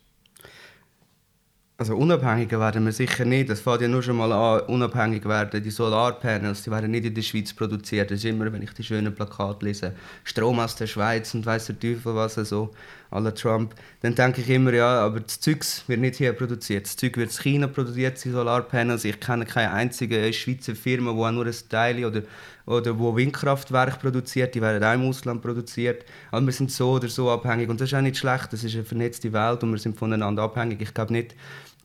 Also 1.81 1.95
unabhängiger 1.95 2.59
werden 2.59 2.85
wir 2.87 2.93
sicher 2.93 3.25
nicht. 3.25 3.49
Das 3.49 3.61
fängt 3.61 3.83
ja 3.83 3.87
nur 3.87 4.03
schon 4.03 4.17
mal 4.17 4.33
an, 4.33 4.63
unabhängig 4.63 5.25
werden. 5.27 5.63
Die 5.63 5.71
Solarpanels, 5.71 6.65
die 6.65 6.73
werden 6.73 6.91
nicht 6.91 7.05
in 7.05 7.15
der 7.15 7.23
Schweiz 7.23 7.55
produziert. 7.55 8.11
Das 8.11 8.19
ist 8.19 8.25
immer, 8.25 8.53
wenn 8.53 8.63
ich 8.63 8.73
die 8.73 8.83
schönen 8.83 9.15
Plakate 9.15 9.65
lese, 9.65 9.93
Strom 10.25 10.59
aus 10.59 10.75
der 10.75 10.89
Schweiz 10.89 11.33
und 11.35 11.47
weiss 11.47 11.67
der 11.67 11.79
Teufel 11.79 12.17
was, 12.17 12.35
so, 12.35 12.71
aller 13.13 13.33
Trump. 13.33 13.77
Dann 14.01 14.17
denke 14.17 14.41
ich 14.41 14.51
immer, 14.51 14.73
ja, 14.75 15.03
aber 15.03 15.21
das 15.21 15.39
Zeug 15.39 15.65
wird 15.87 16.01
nicht 16.01 16.17
hier 16.17 16.33
produziert. 16.33 16.87
Das 16.87 16.97
Zeug 16.97 17.17
wird 17.17 17.31
in 17.31 17.43
China 17.45 17.69
produziert, 17.69 18.25
die 18.25 18.31
Solarpanels. 18.31 19.05
Ich 19.05 19.21
kenne 19.21 19.47
keine 19.47 19.71
einzige 19.71 20.33
Schweizer 20.33 20.75
Firma, 20.75 21.13
die 21.13 21.33
nur 21.33 21.47
ein 21.47 21.55
Teil 21.69 22.05
oder, 22.05 22.23
oder 22.69 22.99
wo 22.99 23.17
Windkraftwerke 23.17 23.99
produziert, 23.99 24.55
die 24.55 24.61
werden 24.61 24.85
auch 24.85 24.95
im 24.95 25.09
Ausland 25.09 25.41
produziert. 25.41 26.05
Aber 26.31 26.45
wir 26.45 26.53
sind 26.53 26.71
so 26.71 26.93
oder 26.93 27.09
so 27.09 27.31
abhängig 27.31 27.69
und 27.71 27.81
das 27.81 27.89
ist 27.89 27.95
auch 27.95 28.03
nicht 28.03 28.19
schlecht. 28.19 28.53
Das 28.53 28.63
ist 28.63 28.75
eine 28.75 28.85
vernetzte 28.85 29.33
Welt 29.33 29.63
und 29.63 29.73
wir 29.73 29.79
sind 29.79 29.99
voneinander 29.99 30.43
abhängig. 30.43 30.83
Ich 30.83 30.93
glaube 30.93 31.13
nicht, 31.15 31.35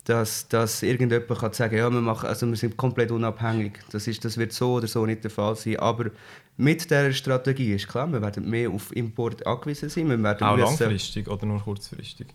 dass, 0.03 0.49
dass 0.49 0.83
irgendjemand 0.83 1.39
kann 1.39 1.53
sagen 1.53 1.77
ja, 1.77 1.89
wir, 1.89 2.01
machen, 2.01 2.27
also 2.27 2.45
wir 2.47 2.57
sind 2.57 2.75
komplett 2.75 3.11
unabhängig. 3.11 3.79
Das, 3.91 4.07
ist, 4.07 4.25
das 4.25 4.37
wird 4.37 4.51
so 4.51 4.73
oder 4.73 4.87
so 4.87 5.05
nicht 5.05 5.23
der 5.23 5.31
Fall 5.31 5.55
sein. 5.55 5.79
Aber 5.79 6.11
mit 6.57 6.83
dieser 6.83 7.13
Strategie 7.13 7.73
ist 7.73 7.87
klar, 7.87 8.11
wir 8.11 8.21
werden 8.21 8.49
mehr 8.49 8.69
auf 8.69 8.93
Import 8.93 9.47
angewiesen 9.47 9.87
sein. 9.87 10.09
Wir 10.09 10.21
werden 10.21 10.45
Auch 10.45 10.57
langfristig 10.57 11.29
oder 11.29 11.45
nur 11.45 11.61
kurzfristig? 11.61 12.27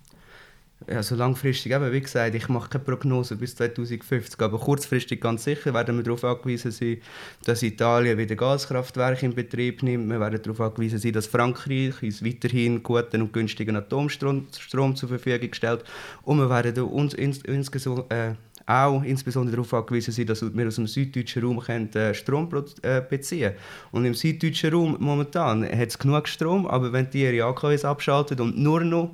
Ja, 0.87 1.02
so 1.02 1.16
langfristig, 1.16 1.73
eben, 1.73 1.92
wie 1.92 2.00
gesagt, 2.00 2.37
ich 2.37 2.49
mache 2.49 2.70
keine 2.70 2.85
Prognose 2.85 3.35
bis 3.35 3.56
2050, 3.56 4.40
aber 4.40 4.58
kurzfristig 4.58 5.20
ganz 5.20 5.42
sicher 5.42 5.75
werden 5.75 5.97
wir 5.97 6.04
darauf 6.04 6.23
angewiesen 6.23 6.70
sein, 6.70 6.99
dass 7.44 7.64
Italien 7.64 8.16
wieder 8.16 8.37
Gaskraftwerke 8.37 9.26
in 9.26 9.35
Betrieb 9.35 9.82
nimmt. 9.82 10.08
Wir 10.08 10.20
werden 10.20 10.40
darauf 10.40 10.61
angewiesen 10.61 11.00
sein, 11.00 11.12
dass 11.12 11.26
Frankreich 11.26 12.00
uns 12.00 12.25
weiterhin 12.25 12.82
guten 12.85 13.23
und 13.23 13.32
günstigen 13.32 13.75
Atomstrom 13.75 14.47
Strom 14.56 14.94
zur 14.94 15.08
Verfügung 15.08 15.52
stellt. 15.52 15.82
Und 16.23 16.38
wir 16.38 16.49
werden 16.49 16.85
uns 16.85 17.12
ins, 17.12 17.38
insgesamt, 17.38 18.11
äh, 18.12 18.35
auch 18.64 19.02
insbesondere 19.02 19.56
darauf 19.56 19.75
angewiesen 19.75 20.12
sein, 20.12 20.26
dass 20.26 20.42
wir 20.42 20.66
aus 20.66 20.76
dem 20.76 20.87
süddeutschen 20.87 21.42
Raum 21.42 21.58
können, 21.58 21.92
äh, 21.94 22.14
Strom 22.14 22.49
äh, 22.82 23.00
beziehen. 23.00 23.54
Und 23.90 24.04
im 24.04 24.14
süddeutschen 24.14 24.73
Raum 24.73 24.97
momentan 25.00 25.64
hat 25.64 25.88
es 25.88 25.99
genug 25.99 26.28
Strom, 26.28 26.66
aber 26.66 26.92
wenn 26.92 27.11
die 27.11 27.25
ihre 27.25 27.47
AKWs 27.47 27.85
abschalten 27.85 28.40
und 28.40 28.58
nur 28.58 28.80
noch 28.80 29.11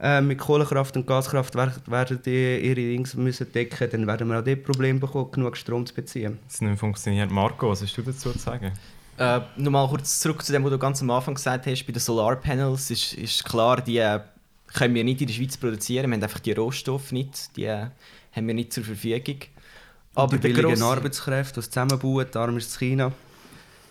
äh, 0.00 0.20
mit 0.20 0.38
Kohlekraft 0.38 0.96
und 0.96 1.06
Gaskraft 1.06 1.56
werden 1.56 2.20
die 2.24 2.58
ihre 2.58 2.76
Dings 2.76 3.14
müssen 3.14 3.50
decken, 3.52 3.90
dann 3.90 4.06
werden 4.06 4.28
wir 4.28 4.38
auch 4.38 4.44
das 4.44 4.62
Problem 4.62 5.00
bekommen, 5.00 5.30
genug 5.32 5.56
Strom 5.56 5.84
zu 5.86 5.94
beziehen. 5.94 6.38
Das 6.46 6.60
nicht 6.60 6.78
funktioniert. 6.78 7.30
Marco, 7.30 7.70
was 7.70 7.82
hast 7.82 7.96
du 7.96 8.02
dazu 8.02 8.30
zu 8.32 8.38
sagen? 8.38 8.72
Äh, 9.18 9.40
Nochmal 9.56 9.88
kurz 9.88 10.20
zurück 10.20 10.44
zu 10.44 10.52
dem, 10.52 10.62
was 10.64 10.70
du 10.70 10.78
ganz 10.78 11.02
am 11.02 11.10
Anfang 11.10 11.34
gesagt 11.34 11.66
hast, 11.66 11.84
bei 11.84 11.92
den 11.92 12.00
Solarpanels 12.00 12.90
ist, 12.90 13.14
ist 13.14 13.44
klar, 13.44 13.80
die 13.80 13.98
äh, 13.98 14.20
können 14.72 14.94
wir 14.94 15.02
nicht 15.02 15.20
in 15.20 15.26
der 15.26 15.34
Schweiz 15.34 15.56
produzieren, 15.56 16.08
wir 16.08 16.14
haben 16.14 16.22
einfach 16.22 16.38
die 16.38 16.52
Rohstoffe 16.52 17.10
nicht, 17.10 17.56
die 17.56 17.64
äh, 17.64 17.86
haben 18.32 18.46
wir 18.46 18.54
nicht 18.54 18.72
zur 18.72 18.84
Verfügung. 18.84 19.38
Aber 20.14 20.36
die 20.36 20.42
billigen 20.42 20.68
grosse... 20.68 20.84
Arbeitskräfte, 20.84 21.60
die 21.60 21.68
zusammenbauen, 21.68 22.26
darum 22.30 22.56
ist 22.56 22.70
es 22.70 22.78
China. 22.78 23.10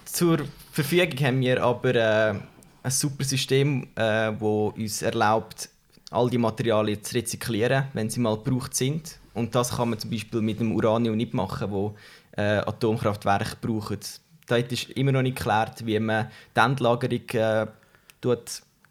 zur 0.05 0.39
Verfügung 0.71 1.19
haben 1.19 1.41
wir 1.41 1.61
aber 1.61 1.95
äh, 1.95 2.35
ein 2.83 2.91
super 2.91 3.25
System, 3.25 3.87
das 3.95 4.33
äh, 4.33 4.43
uns 4.43 5.01
erlaubt, 5.01 5.69
all 6.11 6.29
die 6.29 6.37
Materialien 6.37 7.03
zu 7.03 7.15
rezyklieren, 7.15 7.85
wenn 7.93 8.09
sie 8.09 8.19
mal 8.19 8.37
gebraucht 8.37 8.75
sind. 8.75 9.19
Und 9.33 9.53
das 9.53 9.75
kann 9.75 9.89
man 9.89 9.99
zum 9.99 10.09
Beispiel 10.09 10.41
mit 10.41 10.59
dem 10.59 10.75
Uranium 10.75 11.15
nicht 11.15 11.33
machen, 11.33 11.69
wo 11.71 11.95
äh, 12.31 12.57
Atomkraftwerke 12.57 13.57
brauchen. 13.61 13.99
Dort 14.47 14.71
ist 14.71 14.89
immer 14.91 15.11
noch 15.11 15.21
nicht 15.21 15.37
geklärt, 15.37 15.85
wie 15.85 15.99
man 15.99 16.29
die 16.55 16.59
Endlagerung 16.59 17.29
äh, 17.33 17.67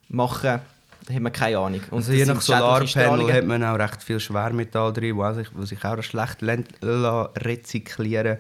machen 0.09 0.61
da 1.07 1.15
haben 1.15 1.23
wir 1.23 1.31
keine 1.31 1.59
Ahnung. 1.59 1.81
Und 1.91 1.99
also 1.99 2.13
je 2.13 2.25
nach 2.25 2.41
Solarpanel 2.41 3.33
hat 3.33 3.45
man 3.45 3.63
auch 3.63 3.79
recht 3.79 4.03
viel 4.03 4.19
Schwermetall 4.19 4.93
drin, 4.93 5.17
was 5.17 5.37
sich, 5.37 5.49
sich 5.61 5.85
auch 5.85 6.03
schlecht 6.03 6.39
rezyklieren 6.43 8.39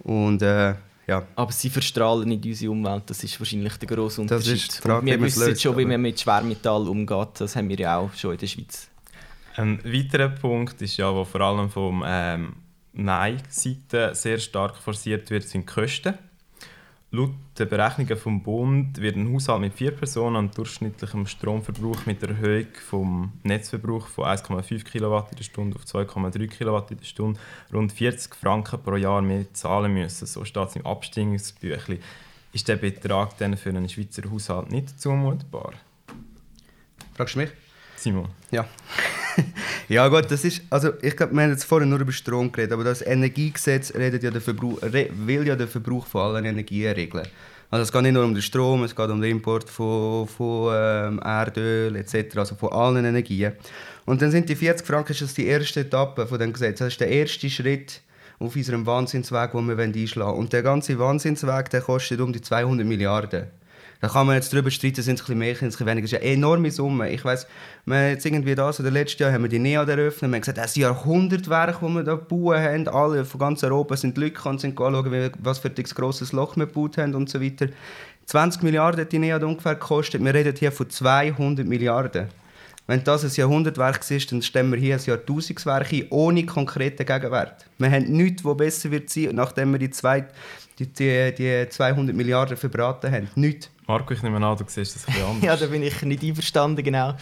und 0.00 0.42
äh, 0.42 0.74
ja. 1.06 1.26
Aber 1.36 1.52
sie 1.52 1.70
verstrahlen 1.70 2.28
nicht 2.28 2.44
unsere 2.44 2.72
Umwelt, 2.72 3.02
das 3.06 3.22
ist 3.24 3.38
wahrscheinlich 3.38 3.76
der 3.76 3.88
grosse 3.88 4.20
Unterschied. 4.20 4.68
Das 4.68 4.74
ist 4.74 4.82
Frage, 4.82 5.06
wir 5.06 5.20
wissen 5.20 5.46
löst, 5.46 5.62
schon, 5.62 5.76
wie 5.76 5.84
man 5.84 6.00
mit 6.00 6.20
Schwermetall 6.20 6.88
umgeht, 6.88 7.28
das 7.38 7.56
haben 7.56 7.68
wir 7.68 7.76
ja 7.76 7.98
auch 7.98 8.12
schon 8.14 8.32
in 8.32 8.38
der 8.38 8.46
Schweiz. 8.46 8.88
Ein 9.56 9.78
weiterer 9.84 10.30
Punkt 10.30 10.80
ist 10.82 10.96
ja, 10.96 11.14
wo 11.14 11.24
vor 11.24 11.40
allem 11.40 11.70
vom 11.70 12.02
ähm, 12.06 12.56
Nein-Seite 12.92 14.14
sehr 14.14 14.38
stark 14.38 14.76
forciert 14.76 15.30
wird, 15.30 15.44
sind 15.44 15.68
die 15.68 15.72
Kosten. 15.72 16.14
Laut 17.14 17.30
den 17.60 17.68
Berechnungen 17.68 18.16
vom 18.16 18.42
Bund 18.42 19.00
wird 19.00 19.14
ein 19.14 19.32
Haushalt 19.32 19.60
mit 19.60 19.74
vier 19.74 19.92
Personen 19.92 20.34
an 20.34 20.50
durchschnittlichem 20.50 21.28
Stromverbrauch 21.28 22.06
mit 22.06 22.20
der 22.20 22.30
Erhöhung 22.30 22.66
vom 22.88 23.32
Netzverbrauch 23.44 24.08
von 24.08 24.24
1,5 24.24 24.82
kWh 24.82 25.14
auf 25.14 25.30
2,3 25.30 26.48
kWh 26.48 27.38
rund 27.72 27.92
40 27.92 28.34
Franken 28.34 28.82
pro 28.82 28.96
Jahr 28.96 29.22
mehr 29.22 29.44
zahlen 29.52 29.94
müssen. 29.94 30.26
So 30.26 30.44
steht 30.44 30.70
es 30.70 30.74
im 30.74 30.86
Abstimmungsbüchlein. 30.86 32.00
Ist 32.52 32.66
der 32.66 32.76
Betrag 32.76 33.38
dann 33.38 33.56
für 33.56 33.68
einen 33.68 33.88
Schweizer 33.88 34.28
Haushalt 34.28 34.72
nicht 34.72 35.00
zumutbar? 35.00 35.74
Fragst 37.14 37.36
du 37.36 37.38
mich? 37.38 37.50
Simon. 38.04 38.28
Ja. 38.50 38.66
ja 39.88 40.06
gut, 40.08 40.30
das 40.30 40.44
ist, 40.44 40.60
also 40.68 40.92
ich 41.00 41.16
glaube, 41.16 41.34
wir 41.34 41.42
haben 41.42 41.50
jetzt 41.50 41.64
vorhin 41.64 41.88
nur 41.88 41.98
über 41.98 42.12
Strom 42.12 42.52
geredet, 42.52 42.74
aber 42.74 42.84
das 42.84 43.00
Energiegesetz 43.00 43.94
redet 43.94 44.22
ja 44.22 44.30
den 44.30 44.42
will 45.26 45.46
ja 45.46 45.56
den 45.56 45.68
Verbrauch 45.68 46.06
von 46.06 46.20
allen 46.20 46.44
Energien 46.44 46.92
regeln. 46.92 47.26
Also 47.70 47.82
es 47.82 47.90
geht 47.90 48.02
nicht 48.02 48.12
nur 48.12 48.24
um 48.24 48.34
den 48.34 48.42
Strom, 48.42 48.84
es 48.84 48.94
geht 48.94 49.08
um 49.08 49.22
den 49.22 49.30
Import 49.30 49.70
von, 49.70 50.28
von 50.28 50.74
ähm, 50.76 51.18
Erdöl 51.24 51.96
etc., 51.96 52.36
also 52.36 52.54
von 52.56 52.72
allen 52.72 53.06
Energien. 53.06 53.54
Und 54.04 54.20
dann 54.20 54.30
sind 54.30 54.50
die 54.50 54.54
40 54.54 54.86
Franken 54.86 55.12
ist 55.12 55.38
die 55.38 55.46
erste 55.46 55.80
Etappe 55.80 56.26
von 56.26 56.38
dem 56.38 56.52
Gesetz. 56.52 56.80
Das 56.80 56.88
ist 56.88 57.00
der 57.00 57.08
erste 57.08 57.48
Schritt 57.48 58.02
auf 58.38 58.54
unserem 58.54 58.84
Wahnsinnsweg, 58.84 59.52
den 59.52 59.66
wir 59.66 59.78
einschlagen 59.78 60.28
wollen. 60.28 60.38
Und 60.40 60.52
der 60.52 60.62
ganze 60.62 60.98
Wahnsinnsweg 60.98 61.70
der 61.70 61.80
kostet 61.80 62.20
um 62.20 62.34
die 62.34 62.42
200 62.42 62.86
Milliarden. 62.86 63.46
Da 64.04 64.10
kann 64.10 64.26
man 64.26 64.36
jetzt 64.36 64.52
darüber 64.52 64.70
streiten, 64.70 65.00
sind 65.00 65.14
es 65.14 65.22
ein 65.22 65.24
bisschen 65.24 65.38
mehr, 65.38 65.54
ein 65.54 65.60
bisschen 65.60 65.86
weniger. 65.86 66.02
Das 66.02 66.12
ist 66.12 66.20
eine 66.20 66.32
enorme 66.34 66.70
Summe. 66.70 67.10
Ich 67.10 67.24
weiss, 67.24 67.46
wir 67.86 68.10
jetzt 68.10 68.26
irgendwie 68.26 68.54
das 68.54 68.78
oder 68.78 68.90
letztes 68.90 69.18
Jahr 69.18 69.32
haben 69.32 69.44
wir 69.44 69.48
die 69.48 69.58
NEAD 69.58 69.88
eröffnet. 69.88 70.30
Wir 70.30 70.34
haben 70.34 70.40
gesagt, 70.42 70.58
das 70.58 70.66
ist 70.72 70.76
Jahrhundertwerk, 70.76 71.80
das 71.80 71.90
wir 71.90 72.02
da 72.02 72.16
gebaut 72.16 72.56
haben. 72.56 72.86
Alle 72.88 73.24
von 73.24 73.40
ganz 73.40 73.64
Europa 73.64 73.96
sind 73.96 74.18
Leute 74.18 74.46
und 74.46 74.60
sind 74.60 74.78
anschauen, 74.78 75.30
was 75.38 75.58
für 75.58 75.68
ein 75.68 75.84
grosses 75.94 76.32
Loch 76.32 76.54
wir 76.54 76.66
gebaut 76.66 76.98
haben 76.98 77.14
und 77.14 77.30
so 77.30 77.40
weiter. 77.40 77.68
20 78.26 78.62
Milliarden 78.62 79.00
hat 79.00 79.10
die 79.10 79.18
NEAD 79.18 79.42
ungefähr 79.42 79.74
gekostet. 79.74 80.22
Wir 80.22 80.34
reden 80.34 80.54
hier 80.54 80.70
von 80.70 80.90
200 80.90 81.66
Milliarden. 81.66 82.28
Wenn 82.86 83.02
das 83.02 83.24
ein 83.24 83.30
Jahrhundertwerk 83.34 84.10
ist, 84.10 84.30
dann 84.30 84.42
stemmen 84.42 84.72
wir 84.72 84.78
hier 84.78 84.96
ein 84.96 85.02
Jahrtausendswerk 85.02 85.90
ein, 85.90 86.06
ohne 86.10 86.44
konkreten 86.44 87.06
Gegenwert. 87.06 87.64
Wir 87.78 87.90
haben 87.90 88.12
nichts, 88.12 88.42
das 88.42 88.56
besser 88.58 88.90
wird 88.90 89.08
sein, 89.08 89.30
nachdem 89.32 89.72
wir 89.72 89.78
die, 89.78 89.88
zwei, 89.88 90.26
die, 90.78 90.86
die, 90.86 91.34
die 91.34 91.68
200 91.68 92.14
Milliarden 92.14 92.56
verbraten 92.56 93.10
haben. 93.12 93.28
Nichts. 93.34 93.70
Marco, 93.86 94.14
ich 94.14 94.22
nehme 94.22 94.44
an, 94.44 94.56
du 94.56 94.64
siehst 94.66 94.96
das 94.96 95.06
ein 95.06 95.14
bisschen 95.14 95.28
anders. 95.30 95.44
ja, 95.44 95.56
da 95.56 95.66
bin 95.66 95.82
ich 95.82 96.02
nicht 96.02 96.22
einverstanden, 96.22 96.82
genau. 96.82 97.14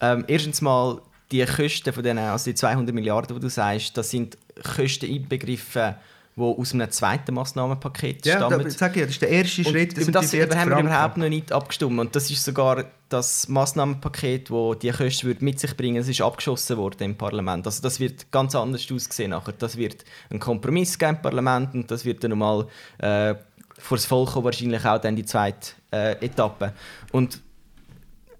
Ähm, 0.00 0.24
erstens 0.28 0.60
mal, 0.60 1.00
die 1.32 1.44
Kosten 1.44 1.92
von 1.92 2.02
denen, 2.02 2.18
also 2.18 2.50
die 2.50 2.54
200 2.54 2.94
Milliarden, 2.94 3.34
die 3.36 3.40
du 3.40 3.50
sagst, 3.50 3.96
das 3.96 4.10
sind 4.10 4.38
Kosten 4.62 5.06
inbegriffen, 5.06 5.94
die 6.36 6.42
aus 6.42 6.74
einem 6.74 6.90
zweiten 6.90 7.34
Massnahmenpaket 7.34 8.26
ja, 8.26 8.36
stammen. 8.36 8.60
Ja, 8.60 8.70
sag 8.70 8.94
ich, 8.96 9.02
das 9.02 9.12
ist 9.12 9.22
der 9.22 9.30
erste 9.30 9.64
Schritt. 9.64 9.96
Das 9.96 10.04
über 10.04 10.12
das 10.12 10.34
haben 10.34 10.70
wir 10.70 10.78
überhaupt 10.80 11.16
noch 11.16 11.28
nicht 11.30 11.50
abgestimmt. 11.50 11.98
Und 11.98 12.14
das 12.14 12.30
ist 12.30 12.44
sogar 12.44 12.84
das 13.08 13.48
Massnahmenpaket, 13.48 14.50
das 14.50 14.78
die 14.80 14.90
Kosten 14.90 15.36
mit 15.40 15.58
sich 15.58 15.74
bringen 15.76 15.96
würde, 15.96 16.10
ist 16.10 16.20
abgeschossen 16.20 16.76
worden 16.76 17.04
im 17.04 17.16
Parlament. 17.16 17.66
Also 17.66 17.82
das 17.82 18.00
wird 18.00 18.30
ganz 18.30 18.54
anders 18.54 18.86
aussehen 18.92 19.30
nachher. 19.30 19.54
Das 19.58 19.78
wird 19.78 20.04
ein 20.28 20.38
Kompromiss 20.38 20.98
geben 20.98 21.16
im 21.16 21.22
Parlament 21.22 21.72
und 21.72 21.90
das 21.90 22.04
wird 22.04 22.22
dann 22.22 22.32
nochmal 22.32 22.66
äh, 22.98 23.34
vor 23.78 23.96
das 23.96 24.04
Volk 24.04 24.36
wahrscheinlich 24.36 24.84
auch 24.84 24.98
dann 24.98 25.16
die 25.16 25.24
zweite 25.24 25.72
äh, 25.90 26.12
Etappe. 26.24 26.74
Und 27.12 27.40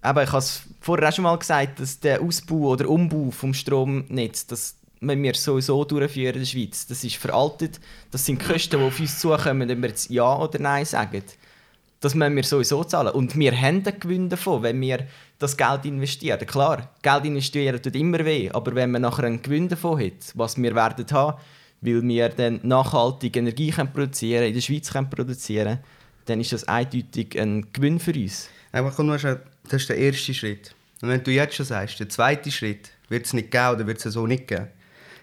aber 0.03 0.23
ich 0.23 0.29
habe 0.29 0.39
es 0.39 0.63
vorher 0.81 1.09
auch 1.09 1.13
schon 1.13 1.25
mal 1.25 1.37
gesagt, 1.37 1.81
dass 1.81 1.99
der 1.99 2.21
Ausbau 2.21 2.73
oder 2.73 2.89
Umbau 2.89 3.31
vom 3.31 3.55
Stromnetz, 3.55 4.47
das 4.47 4.77
wenn 5.01 5.23
wir 5.23 5.35
sowieso 5.35 5.85
durchführen 5.85 6.35
in 6.35 6.41
der 6.41 6.47
Schweiz, 6.47 6.87
das 6.87 7.05
ist 7.05 7.17
veraltet. 7.17 7.81
Das 8.11 8.25
sind 8.25 8.43
Kosten, 8.43 8.79
die 8.79 8.85
auf 8.85 8.99
uns 8.99 9.19
zukommen, 9.19 9.69
wenn 9.69 9.83
wir 9.83 9.91
jetzt 9.91 10.11
Ja 10.11 10.39
oder 10.39 10.59
Nein 10.59 10.85
sagen. 10.85 11.23
Das 12.01 12.15
müssen 12.15 12.37
wir 12.37 12.45
sowieso 12.45 12.85
zahlen. 12.85 13.13
Und 13.13 13.37
wir 13.37 13.53
haben 13.53 13.83
einen 13.85 14.01
Gewinn 14.01 14.29
davon, 14.29 14.63
wenn 14.63 14.81
wir 14.81 15.07
das 15.39 15.57
Geld 15.57 15.85
investieren. 15.85 16.47
Klar, 16.47 16.91
Geld 17.03 17.25
investieren 17.25 17.83
tut 17.83 17.97
immer 17.97 18.25
weh, 18.25 18.51
aber 18.51 18.75
wenn 18.75 18.91
man 18.91 19.03
nachher 19.03 19.25
einen 19.25 19.43
Gewinn 19.43 19.69
davon 19.69 20.01
hat, 20.01 20.33
was 20.35 20.57
wir 20.57 20.75
werden 20.75 21.07
haben, 21.11 21.39
weil 21.81 22.03
wir 22.03 22.29
dann 22.31 22.61
nachhaltig 22.63 23.37
Energie 23.37 23.71
können 23.71 23.93
produzieren 23.93 24.45
in 24.45 24.55
der 24.55 24.61
Schweiz 24.61 24.91
können 24.91 25.11
produzieren 25.11 25.81
dann 26.27 26.41
ist 26.41 26.53
das 26.53 26.65
eindeutig 26.65 27.39
ein 27.41 27.73
Gewinn 27.73 27.99
für 27.99 28.13
uns. 28.13 28.49
Aber 28.73 28.91
komm, 28.91 29.09
das 29.09 29.25
ist 29.73 29.89
der 29.89 29.97
erste 29.97 30.35
Schritt. 30.35 30.75
Und 31.01 31.09
wenn 31.09 31.23
du 31.23 31.31
jetzt 31.31 31.55
schon 31.55 31.67
sagst, 31.67 31.99
der 32.01 32.09
zweite 32.09 32.51
Schritt 32.51 32.91
wird 33.09 33.27
es 33.27 33.33
nicht 33.33 33.51
geben 33.51 33.75
oder 33.75 33.87
wird 33.87 34.05
es 34.05 34.13
so 34.13 34.27
nicht 34.27 34.49
geben, 34.49 34.69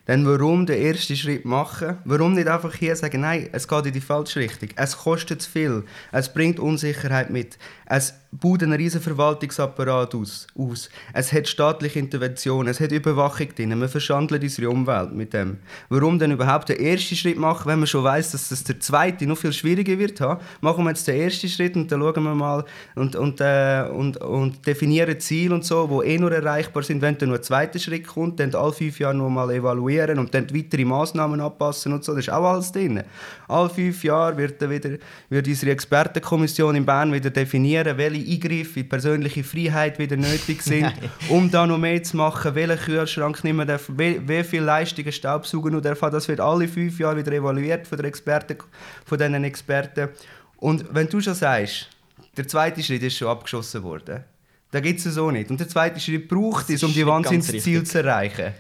dann 0.05 0.25
warum 0.25 0.65
den 0.65 0.81
ersten 0.81 1.15
Schritt 1.15 1.45
machen? 1.45 1.97
Warum 2.03 2.33
nicht 2.33 2.47
einfach 2.47 2.73
hier 2.73 2.95
sagen, 2.95 3.21
nein, 3.21 3.49
es 3.51 3.67
geht 3.67 3.85
in 3.85 3.93
die 3.93 4.01
falsche 4.01 4.41
Richtung. 4.41 4.69
Es 4.75 4.97
kostet 4.97 5.41
zu 5.41 5.49
viel. 5.49 5.83
Es 6.11 6.33
bringt 6.33 6.59
Unsicherheit 6.59 7.29
mit. 7.29 7.57
Es 7.85 8.13
baut 8.39 8.63
einen 8.63 8.73
riesen 8.73 9.01
Verwaltungsapparat 9.01 10.15
aus, 10.15 10.47
aus. 10.57 10.89
Es 11.13 11.31
hat 11.31 11.47
staatliche 11.47 11.99
Intervention, 11.99 12.67
es 12.67 12.79
hat 12.79 12.91
Überwachung 12.91 13.47
drin. 13.55 13.77
Man 13.77 13.89
verschandelt 13.89 14.43
unsere 14.43 14.69
Umwelt 14.69 15.13
mit 15.13 15.33
dem. 15.33 15.57
Warum 15.89 16.17
denn 16.17 16.31
überhaupt 16.31 16.69
den 16.69 16.79
ersten 16.79 17.15
Schritt 17.15 17.37
machen, 17.37 17.67
wenn 17.67 17.79
man 17.79 17.87
schon 17.87 18.03
weiß, 18.03 18.31
dass 18.31 18.49
das 18.49 18.63
der 18.63 18.79
zweite 18.79 19.27
noch 19.27 19.37
viel 19.37 19.53
schwieriger 19.53 19.97
wird 19.99 20.19
haben? 20.21 20.41
Machen 20.61 20.83
wir 20.83 20.89
jetzt 20.89 21.07
den 21.07 21.19
ersten 21.19 21.47
Schritt 21.47 21.75
und 21.75 21.91
dann 21.91 22.01
schauen 22.01 22.23
wir 22.23 22.35
mal 22.35 22.65
und, 22.95 23.15
und, 23.15 23.39
äh, 23.41 23.85
und, 23.91 24.17
und 24.17 24.65
definieren 24.65 25.19
Ziele 25.19 25.53
und 25.53 25.63
so, 25.63 26.01
die 26.01 26.09
eh 26.09 26.17
nur 26.17 26.31
erreichbar 26.31 26.83
sind. 26.83 27.01
Wenn 27.01 27.17
dann 27.17 27.29
noch 27.29 27.37
ein 27.37 27.43
zweiter 27.43 27.79
Schritt 27.79 28.07
kommt, 28.07 28.39
dann 28.39 28.53
alle 28.55 28.73
fünf 28.73 28.99
Jahre 28.99 29.15
noch 29.15 29.29
mal 29.29 29.51
evaluieren 29.51 30.17
und 30.17 30.33
dann 30.33 30.47
weitere 30.53 30.85
Maßnahmen 30.85 31.39
anpassen 31.39 31.93
und 31.93 32.03
so. 32.03 32.13
Das 32.13 32.25
ist 32.25 32.33
auch 32.33 32.43
alles 32.43 32.71
drin. 32.71 33.03
Alle 33.47 33.69
fünf 33.69 34.03
Jahre 34.03 34.37
wird, 34.37 34.61
dann 34.61 34.71
wieder, 34.71 34.89
wird 35.29 35.47
unsere 35.47 35.71
Expertenkommission 35.71 36.75
in 36.75 36.85
Bern 36.85 37.13
wieder 37.13 37.29
definieren, 37.29 37.97
welche 37.97 38.22
Eingriffe 38.25 38.81
in 38.81 38.89
persönliche 38.89 39.43
Freiheit 39.43 39.99
wieder 39.99 40.17
nötig 40.17 40.61
sind, 40.63 40.91
um 41.29 41.49
da 41.51 41.65
noch 41.65 41.77
mehr 41.77 42.01
zu 42.03 42.17
machen, 42.17 42.55
welchen 42.55 42.77
Kühlschrank 42.77 43.43
mehr 43.43 43.65
darf, 43.65 43.89
wie, 43.95 44.19
wie 44.27 44.43
viel 44.43 44.61
Leistungen 44.61 45.11
Staubsaugen 45.11 45.81
darf. 45.81 45.99
Das 45.99 46.27
wird 46.27 46.39
alle 46.39 46.67
fünf 46.67 46.99
Jahre 46.99 47.17
wieder 47.17 47.31
evaluiert 47.31 47.87
von, 47.87 47.97
der 47.97 48.07
Experten, 48.07 48.57
von 49.05 49.17
diesen 49.17 49.43
Experten. 49.43 50.09
Und 50.57 50.85
wenn 50.91 51.07
du 51.07 51.19
schon 51.21 51.35
sagst, 51.35 51.89
der 52.37 52.47
zweite 52.47 52.81
Schritt 52.81 53.03
ist 53.03 53.17
schon 53.17 53.27
abgeschossen 53.27 53.83
worden, 53.83 54.23
da 54.71 54.79
gibt 54.79 54.99
es 54.99 55.13
so 55.13 55.29
nicht. 55.29 55.51
Und 55.51 55.59
der 55.59 55.69
zweite 55.69 55.99
Schritt 55.99 56.27
braucht 56.27 56.69
es, 56.69 56.81
um 56.83 56.91
die 56.91 57.05
Wahnsinnsziele 57.05 57.83
zu 57.83 57.99
erreichen. 57.99 58.53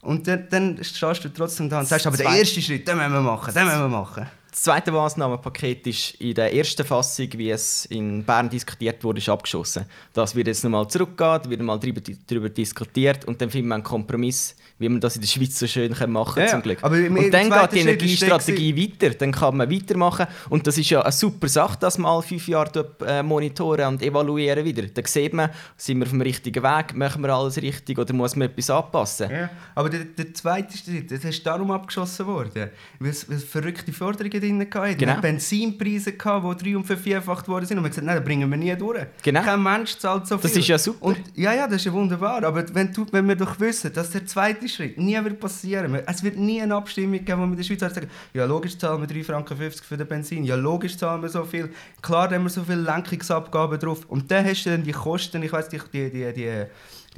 Und 0.00 0.26
dann, 0.26 0.46
dann 0.48 0.78
stehst 0.82 1.24
du 1.24 1.28
trotzdem 1.28 1.68
da 1.68 1.80
und 1.80 1.86
sagst, 1.86 2.06
aber 2.06 2.16
der 2.16 2.26
erste 2.26 2.62
Schritt, 2.62 2.86
den 2.86 2.96
müssen 2.96 3.12
wir 3.12 3.20
machen, 3.20 3.52
den 3.52 3.64
müssen 3.64 3.80
wir 3.80 3.88
machen. 3.88 4.26
Das 4.58 4.64
zweite 4.64 4.90
Maßnahmenpaket 4.90 5.86
ist 5.86 6.14
in 6.20 6.34
der 6.34 6.52
ersten 6.52 6.84
Fassung, 6.84 7.28
wie 7.36 7.50
es 7.50 7.84
in 7.84 8.24
Bern 8.24 8.50
diskutiert 8.50 9.04
wurde, 9.04 9.18
ist 9.18 9.28
abgeschossen. 9.28 9.84
Das 10.12 10.34
wird 10.34 10.48
jetzt 10.48 10.64
nochmal 10.64 10.88
zurückgehen, 10.88 11.48
wird 11.48 11.60
mal 11.62 11.78
darüber, 11.78 12.00
darüber 12.26 12.48
diskutiert 12.48 13.24
und 13.26 13.40
dann 13.40 13.50
finden 13.50 13.68
wir 13.68 13.76
einen 13.76 13.84
Kompromiss, 13.84 14.56
wie 14.78 14.88
man 14.88 15.00
das 15.00 15.16
in 15.16 15.22
der 15.22 15.28
Schweiz 15.28 15.58
so 15.58 15.66
schön 15.66 15.92
machen 16.08 16.34
kann, 16.34 16.42
ja, 16.44 16.48
zum 16.48 16.62
Glück. 16.62 16.78
Aber 16.82 16.96
und 16.96 17.30
dann 17.30 17.50
geht 17.50 17.72
die 17.72 17.78
Energiestrategie 17.80 18.76
weiter, 18.76 19.14
dann 19.14 19.32
kann 19.32 19.56
man 19.56 19.70
weitermachen 19.70 20.26
und 20.48 20.66
das 20.66 20.78
ist 20.78 20.90
ja 20.90 21.02
eine 21.02 21.12
super 21.12 21.48
Sache, 21.48 21.78
dass 21.80 21.98
man 21.98 22.10
alle 22.12 22.22
fünf 22.22 22.46
Jahre 22.48 22.94
äh, 23.06 23.22
monitoren 23.22 23.88
und 23.88 24.02
evaluieren 24.02 24.64
wieder. 24.64 24.82
Dann 24.82 25.04
sieht 25.04 25.32
man, 25.32 25.50
sind 25.76 25.98
wir 25.98 26.04
auf 26.04 26.10
dem 26.10 26.20
richtigen 26.20 26.62
Weg, 26.62 26.94
machen 26.94 27.22
wir 27.22 27.30
alles 27.30 27.56
richtig 27.60 27.98
oder 27.98 28.14
muss 28.14 28.36
man 28.36 28.48
etwas 28.48 28.70
anpassen. 28.70 29.30
Ja, 29.30 29.50
aber 29.74 29.90
der, 29.90 30.04
der 30.04 30.32
zweite 30.34 30.76
Schritt, 30.76 31.10
das 31.10 31.24
ist 31.24 31.44
darum 31.44 31.70
abgeschossen 31.70 32.26
worden, 32.26 32.70
weil 33.00 33.10
es, 33.10 33.28
weil 33.28 33.36
es 33.36 33.44
verrückte 33.44 33.92
Forderungen 33.92 34.40
drin. 34.40 34.58
Genau. 34.98 35.08
Genau. 35.08 35.20
Benzinpreise, 35.20 36.12
gehabt, 36.12 36.60
die 36.60 36.64
drei- 36.64 36.76
und 36.76 36.84
vervierfacht 36.84 37.48
worden 37.48 37.66
sind. 37.66 37.78
Und 37.78 37.84
wir 37.84 37.88
haben 37.88 37.90
gesagt, 37.90 38.06
nein, 38.06 38.16
das 38.16 38.24
bringen 38.24 38.50
wir 38.50 38.56
nie 38.56 38.76
durch. 38.76 39.06
Genau. 39.22 39.42
Kein 39.42 39.62
Mensch 39.62 39.96
zahlt 39.96 40.26
so 40.26 40.38
viel. 40.38 40.48
Das 40.50 40.56
ist 40.56 40.68
ja 40.68 40.78
super. 40.78 41.06
Und, 41.06 41.18
ja, 41.34 41.52
ja, 41.52 41.66
das 41.66 41.76
ist 41.76 41.86
ja 41.86 41.92
wunderbar. 41.92 42.44
Aber 42.44 42.64
wenn, 42.74 42.92
du, 42.92 43.06
wenn 43.10 43.26
wir 43.28 43.36
doch 43.36 43.58
wissen, 43.60 43.92
dass 43.92 44.10
der 44.10 44.26
zweite 44.26 44.67
Schritt 44.68 44.98
nie 44.98 45.22
wird 45.22 45.40
passieren 45.40 45.94
es 45.94 46.22
wird 46.22 46.36
nie 46.36 46.60
eine 46.60 46.74
Abstimmung 46.74 47.24
geben, 47.24 47.40
wo 47.40 47.44
wir 47.44 47.50
in 47.52 47.56
der 47.56 47.64
Schweiz 47.64 47.80
sagen, 47.80 48.08
ja, 48.34 48.44
logisch 48.44 48.78
zahlen 48.78 49.00
wir 49.00 49.08
3,50 49.08 49.24
Franken 49.24 49.56
für 49.56 49.96
den 49.96 50.06
Benzin, 50.06 50.44
ja, 50.44 50.54
logisch 50.54 50.96
zahlen 50.96 51.22
wir 51.22 51.28
so 51.28 51.44
viel. 51.44 51.70
Klar, 52.02 52.30
haben 52.30 52.44
wir 52.44 52.50
so 52.50 52.62
viele 52.62 52.82
Lenkungsabgaben 52.82 53.78
drauf. 53.78 54.06
Und 54.08 54.30
dann 54.30 54.44
hast 54.44 54.64
du 54.64 54.70
dann 54.70 54.82
die 54.82 54.92
Kosten, 54.92 55.42
ich 55.42 55.52
weiss, 55.52 55.68
die, 55.68 55.80
die, 55.92 56.10
die, 56.10 56.32
die, 56.32 56.64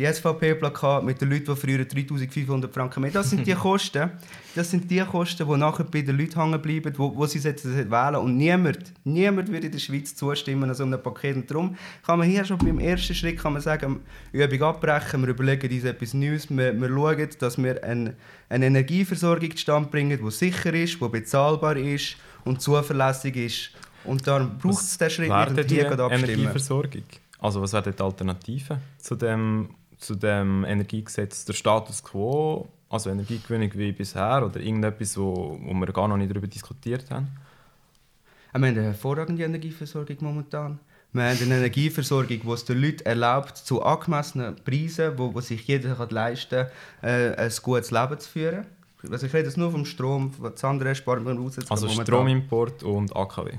die 0.01 0.07
SVP-Plakate 0.07 1.05
mit 1.05 1.21
den 1.21 1.29
Leuten, 1.29 1.45
die 1.45 1.57
früher 1.57 1.85
3500 1.85 2.73
Franken 2.73 3.03
mehr. 3.03 3.11
Das 3.11 3.29
sind 3.29 3.47
die 3.47 3.53
Kosten, 3.67 4.11
das 4.55 4.71
sind 4.71 4.91
die 4.91 5.01
Kosten, 5.01 5.47
die 5.47 5.57
nachher 5.59 5.85
bei 5.85 6.01
den 6.01 6.17
Leuten 6.17 6.41
hängen 6.41 6.63
bleiben, 6.63 6.95
wo, 6.97 7.15
wo 7.15 7.27
sie 7.27 7.39
sollten 7.39 7.91
wählen 7.91 8.17
Und 8.17 8.39
niemand, 8.39 8.95
niemand 9.05 9.53
würde 9.53 9.67
in 9.67 9.73
der 9.73 9.79
Schweiz 9.79 10.17
zustimmen 10.17 10.71
an 10.71 10.75
so 10.75 10.85
einem 10.85 11.03
Paket. 11.03 11.37
Und 11.37 11.51
darum 11.51 11.77
kann 12.03 12.19
man 12.19 12.27
hier 12.27 12.47
schon 12.47 12.57
beim 12.57 12.79
ersten 12.79 13.15
Schritt 13.15 13.39
kann 13.39 13.53
man 13.53 13.61
sagen, 13.61 14.01
Übung 14.33 14.63
abbrechen, 14.63 15.21
wir 15.21 15.29
überlegen 15.29 15.71
uns 15.71 15.85
etwas 15.85 16.15
Neues, 16.15 16.49
wir, 16.49 16.81
wir 16.81 16.89
schauen, 16.89 17.29
dass 17.39 17.63
wir 17.63 17.85
eine, 17.85 18.15
eine 18.49 18.67
Energieversorgung 18.67 19.51
zustande 19.51 19.91
bringen, 19.91 20.19
die 20.19 20.31
sicher 20.31 20.73
ist, 20.73 20.99
die 20.99 21.09
bezahlbar 21.09 21.77
ist 21.77 22.17
und 22.47 22.63
zuverlässig 22.63 23.37
ist. 23.37 23.71
Und 24.05 24.27
darum 24.27 24.57
braucht 24.57 24.83
es 24.83 24.97
diesen 24.97 25.11
Schritt 25.11 25.29
Wäre 25.29 25.51
nicht 25.51 25.61
und 25.61 25.71
die 25.71 25.75
hier 25.75 25.85
gerade 25.85 26.05
abstimmen. 26.05 26.31
Energieversorgung? 26.31 27.03
Also 27.39 27.61
was 27.61 27.73
wären 27.75 27.95
die 27.95 28.03
Alternativen 28.03 28.79
zu 28.99 29.15
dem, 29.15 29.71
zu 30.01 30.15
dem 30.15 30.65
Energiegesetz? 30.65 31.45
Der 31.45 31.53
Status 31.53 32.03
quo, 32.03 32.69
also 32.89 33.11
Energiegewinnung 33.11 33.71
wie 33.75 33.93
bisher 33.93 34.45
oder 34.45 34.61
irgendetwas, 34.61 35.17
wo, 35.17 35.59
wo 35.63 35.75
wir 35.75 35.93
gar 35.93 36.09
noch 36.09 36.17
nicht 36.17 36.31
darüber 36.31 36.47
diskutiert 36.47 37.11
haben? 37.11 37.29
Wir 38.53 38.55
haben 38.55 38.65
eine 38.65 38.83
hervorragende 38.83 39.45
Energieversorgung 39.45 40.17
momentan. 40.21 40.81
Wir 41.13 41.25
haben 41.25 41.43
eine 41.43 41.57
Energieversorgung, 41.57 42.41
die 42.41 42.51
es 42.51 42.65
den 42.65 42.81
Leuten 42.81 43.05
erlaubt, 43.05 43.57
zu 43.57 43.83
angemessenen 43.83 44.57
Preisen, 44.57 45.19
wo, 45.19 45.35
wo 45.35 45.41
sich 45.41 45.67
jeder 45.67 45.95
kann 45.95 46.11
leisten 46.11 46.67
kann, 47.01 47.11
äh, 47.11 47.35
ein 47.37 47.53
gutes 47.63 47.91
Leben 47.91 48.19
zu 48.19 48.29
führen. 48.29 48.67
Also 49.11 49.27
ich 49.27 49.33
rede 49.33 49.47
jetzt 49.47 49.57
nur 49.57 49.71
vom 49.71 49.85
Strom, 49.85 50.33
das 50.43 50.63
andere 50.65 50.95
sparen 50.95 51.25
wir 51.25 51.39
aus. 51.41 51.57
jetzt 51.57 51.71
Also 51.71 51.87
momentan. 51.87 52.07
Stromimport 52.07 52.83
und 52.83 53.15
AKW. 53.17 53.53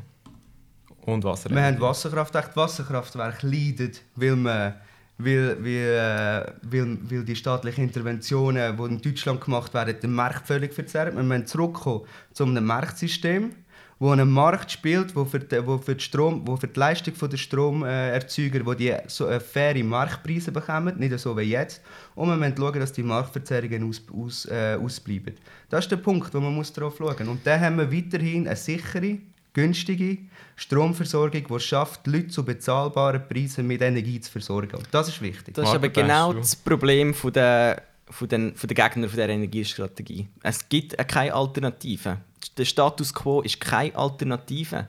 Und 1.02 1.24
Wasser. 1.24 1.50
Wir 1.50 1.64
haben 1.64 1.80
Wasserkraftwerke. 1.80 2.52
Die 2.52 2.56
Wasserkraftwerke 2.58 3.48
leiden, 3.48 3.92
weil, 4.16 4.36
man, 4.36 4.76
weil, 5.24 5.58
weil, 5.64 5.72
äh, 5.72 6.52
weil, 6.64 6.98
weil 7.10 7.24
die 7.24 7.36
staatlichen 7.36 7.86
Interventionen, 7.86 8.78
die 8.78 8.84
in 8.84 9.02
Deutschland 9.02 9.42
gemacht 9.42 9.74
werden, 9.74 9.96
den 10.02 10.14
Markt 10.14 10.48
völlig 10.48 10.74
verzerren. 10.74 11.16
Wir 11.16 11.24
müssen 11.24 11.48
zurückkommen 11.48 12.06
zu 12.34 12.44
einem 12.44 12.66
Marktsystem, 12.66 13.52
wo 14.00 14.10
ein 14.10 14.30
Markt 14.30 14.72
spielt, 14.72 15.16
wo 15.16 15.26
für 15.26 15.40
die, 15.40 15.66
wo 15.66 15.78
für 15.78 15.96
die, 15.96 16.04
Strom, 16.04 16.42
wo 16.48 16.58
für 16.58 16.68
die 16.68 16.80
Leistung 16.80 17.14
der 17.30 17.38
Stromerzeuger 17.38 18.66
wo 18.66 18.74
die 18.74 18.96
so 19.08 19.28
äh, 19.28 19.40
faire 19.40 19.84
Marktpreise 19.84 20.52
bekommen, 20.52 20.98
nicht 20.98 21.18
so 21.20 21.38
wie 21.38 21.44
jetzt. 21.44 21.82
Und 22.16 22.30
wir 22.30 22.36
müssen 22.36 22.58
schauen, 22.58 22.80
dass 22.80 22.94
die 22.94 23.04
Marktverzerrungen 23.04 23.88
aus, 23.88 24.02
aus, 24.12 24.46
äh, 24.46 24.76
ausbleiben. 24.82 25.36
Das 25.70 25.86
ist 25.86 25.92
der 25.92 25.98
Punkt, 25.98 26.34
wo 26.34 26.40
man 26.40 26.56
muss 26.56 26.74
darauf 26.74 26.98
schauen 26.98 27.16
muss. 27.20 27.28
Und 27.28 27.46
dann 27.46 27.62
haben 27.62 27.78
wir 27.78 27.92
weiterhin 27.92 28.48
eine 28.48 28.56
sichere, 28.56 29.20
günstige 29.54 30.18
Stromversorgung, 30.56 31.46
die 31.48 31.54
es 31.54 31.64
schafft, 31.64 32.08
Leute 32.08 32.28
zu 32.28 32.46
bezahlbaren 32.46 33.28
Preisen 33.28 33.68
mit 33.68 33.82
Energie 33.82 34.20
zu 34.20 34.32
versorgen. 34.32 34.78
Und 34.78 34.88
das 34.92 35.10
ist 35.10 35.22
wichtig. 35.22 35.56
Das 35.56 35.70
ist 35.70 35.76
aber 35.76 35.90
genau 35.90 36.34
das 36.34 36.56
Problem 36.56 37.14
von 37.14 37.34
der, 37.34 37.82
von 38.10 38.28
den, 38.28 38.56
von 38.56 38.68
den 38.68 38.76
Gegnern 38.76 39.10
von 39.10 39.18
der 39.18 39.30
Energiestrategie. 39.30 40.28
Es 40.44 40.68
gibt 40.68 40.98
äh, 40.98 41.04
keine 41.04 41.34
Alternative. 41.34 42.18
Der 42.58 42.66
Status 42.66 43.14
quo 43.14 43.42
ist 43.42 43.60
keine 43.60 43.96
Alternative. 43.96 44.88